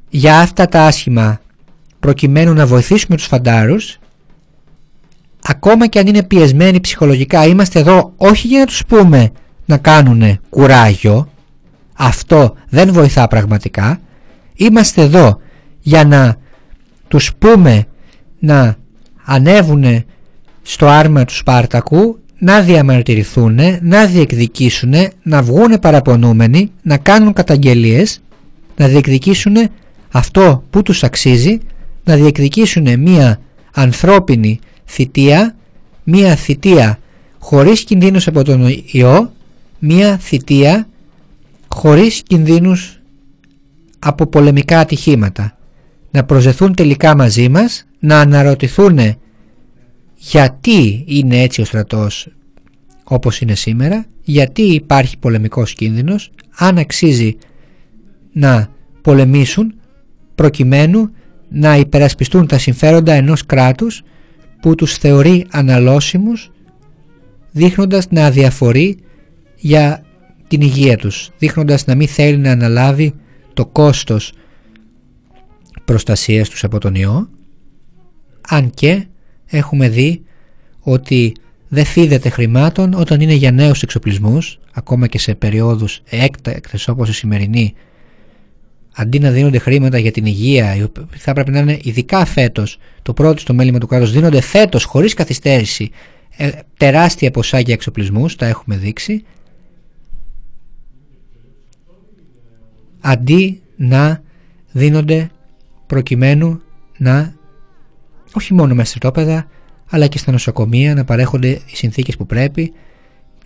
[0.10, 1.42] για αυτά τα άσχημα
[2.00, 4.00] προκειμένου να βοηθήσουμε τους φαντάρους
[5.44, 9.32] ακόμα και αν είναι πιεσμένοι ψυχολογικά είμαστε εδώ όχι για να τους πούμε
[9.66, 11.30] να κάνουν κουράγιο.
[11.94, 14.00] Αυτό δεν βοηθά πραγματικά.
[14.56, 15.40] Είμαστε εδώ
[15.80, 16.36] για να
[17.08, 17.86] τους πούμε
[18.40, 18.76] να
[19.24, 20.04] ανέβουν
[20.62, 28.22] στο άρμα του Σπάρτακου να διαμαρτυρηθούν, να διεκδικήσουν, να βγουν παραπονούμενοι, να κάνουν καταγγελίες,
[28.76, 29.56] να διεκδικήσουν
[30.12, 31.60] αυτό που τους αξίζει,
[32.04, 33.40] να διεκδικήσουν μία
[33.74, 34.60] ανθρώπινη
[34.92, 35.56] θητεία,
[36.04, 37.00] μία θητεία
[37.40, 39.32] χωρίς κινδύνους από τον ιό,
[39.80, 40.88] μία θητεία
[41.68, 43.00] χωρίς κινδύνους
[44.00, 45.58] από πολεμικά ατυχήματα.
[46.12, 49.00] Να προσδεθούν τελικά μαζί μας, να αναρωτηθούν
[50.16, 52.28] γιατί είναι έτσι ο στρατός
[53.04, 57.38] όπως είναι σήμερα, γιατί υπάρχει πολεμικός κίνδυνος, αν αξίζει
[58.32, 58.70] να
[59.02, 59.74] πολεμήσουν
[60.36, 61.12] προκειμένου
[61.50, 64.04] να υπερασπιστούν τα συμφέροντα ενός κράτους
[64.62, 66.52] που τους θεωρεί αναλώσιμους
[67.52, 68.98] δείχνοντας να αδιαφορεί
[69.56, 70.04] για
[70.48, 73.14] την υγεία τους, δείχνοντας να μην θέλει να αναλάβει
[73.54, 74.34] το κόστος
[75.86, 77.30] προστασίας τους από τον ιό.
[78.48, 79.06] Αν και
[79.46, 80.24] έχουμε δει
[80.80, 81.36] ότι
[81.68, 87.14] δεν φίδεται χρημάτων όταν είναι για νέους εξοπλισμούς ακόμα και σε περιόδους έκτακτες όπως η
[87.14, 87.74] σημερινή
[88.96, 93.40] αντί να δίνονται χρήματα για την υγεία θα πρέπει να είναι ειδικά φέτος το πρώτο
[93.40, 95.92] στο μέλημα του κράτους δίνονται φέτος χωρίς καθυστέρηση
[96.38, 99.24] ε, τεράστια ποσά για εξοπλισμούς τα έχουμε δείξει.
[103.00, 104.22] Αντί να
[104.72, 105.30] δίνονται
[105.88, 106.62] προκειμένου
[106.98, 107.34] να
[108.34, 109.48] όχι μόνο μέσα στρατόπεδα
[109.90, 112.74] αλλά και στα νοσοκομεία να παρέχονται οι συνθήκες που πρέπει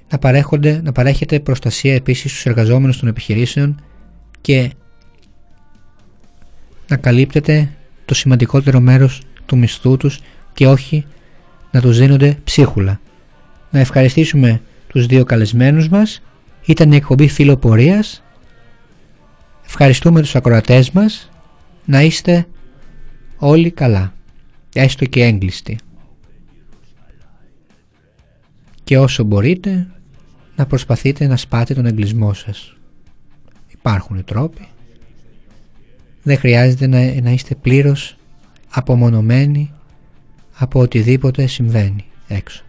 [0.10, 3.82] να, παρέχονται, να παρέχεται προστασία επίσης στους εργαζόμενους των επιχειρήσεων
[4.42, 4.72] και
[6.88, 7.70] να καλύπτεται
[8.06, 10.20] το σημαντικότερο μέρος του μισθού τους
[10.54, 11.06] και όχι
[11.72, 13.00] να τους δίνονται ψίχουλα.
[13.70, 16.22] Να ευχαριστήσουμε τους δύο καλεσμένους μας.
[16.66, 18.24] Ήταν η εκπομπή φιλοπορίας.
[19.66, 21.30] Ευχαριστούμε τους ακροατές μας.
[21.86, 22.48] Να είστε
[23.38, 24.14] όλοι καλά.
[24.74, 25.78] Έστω και έγκλειστοι.
[28.84, 29.88] Και όσο μπορείτε
[30.56, 32.76] να προσπαθείτε να σπάτε τον εγκλισμό σας.
[33.68, 34.68] Υπάρχουν τρόποι.
[36.28, 38.18] Δεν χρειάζεται να, να είστε πλήρως
[38.70, 39.72] απομονωμένοι
[40.58, 42.64] από οτιδήποτε συμβαίνει έξω.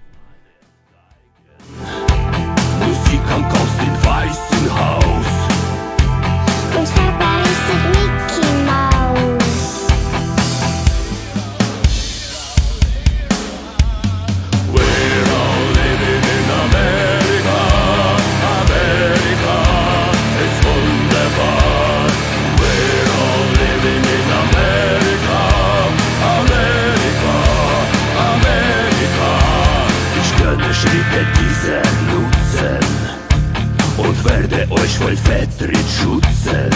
[35.07, 36.71] euch Patrick schützen.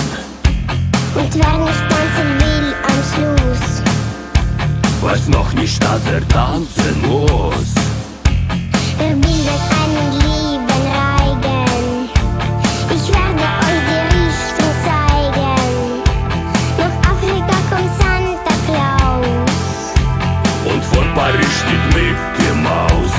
[1.17, 3.83] Und wer nicht tanzen will am Schluss,
[5.03, 7.75] weiß noch nicht, dass er tanzen muss.
[8.99, 12.09] Er bildet einen lieben Reigen.
[12.95, 15.57] Ich werde euch die Richtung zeigen.
[16.79, 19.77] Nach Afrika kommt Santa Claus.
[20.73, 23.10] Und vor Paris steht Mickey Maus.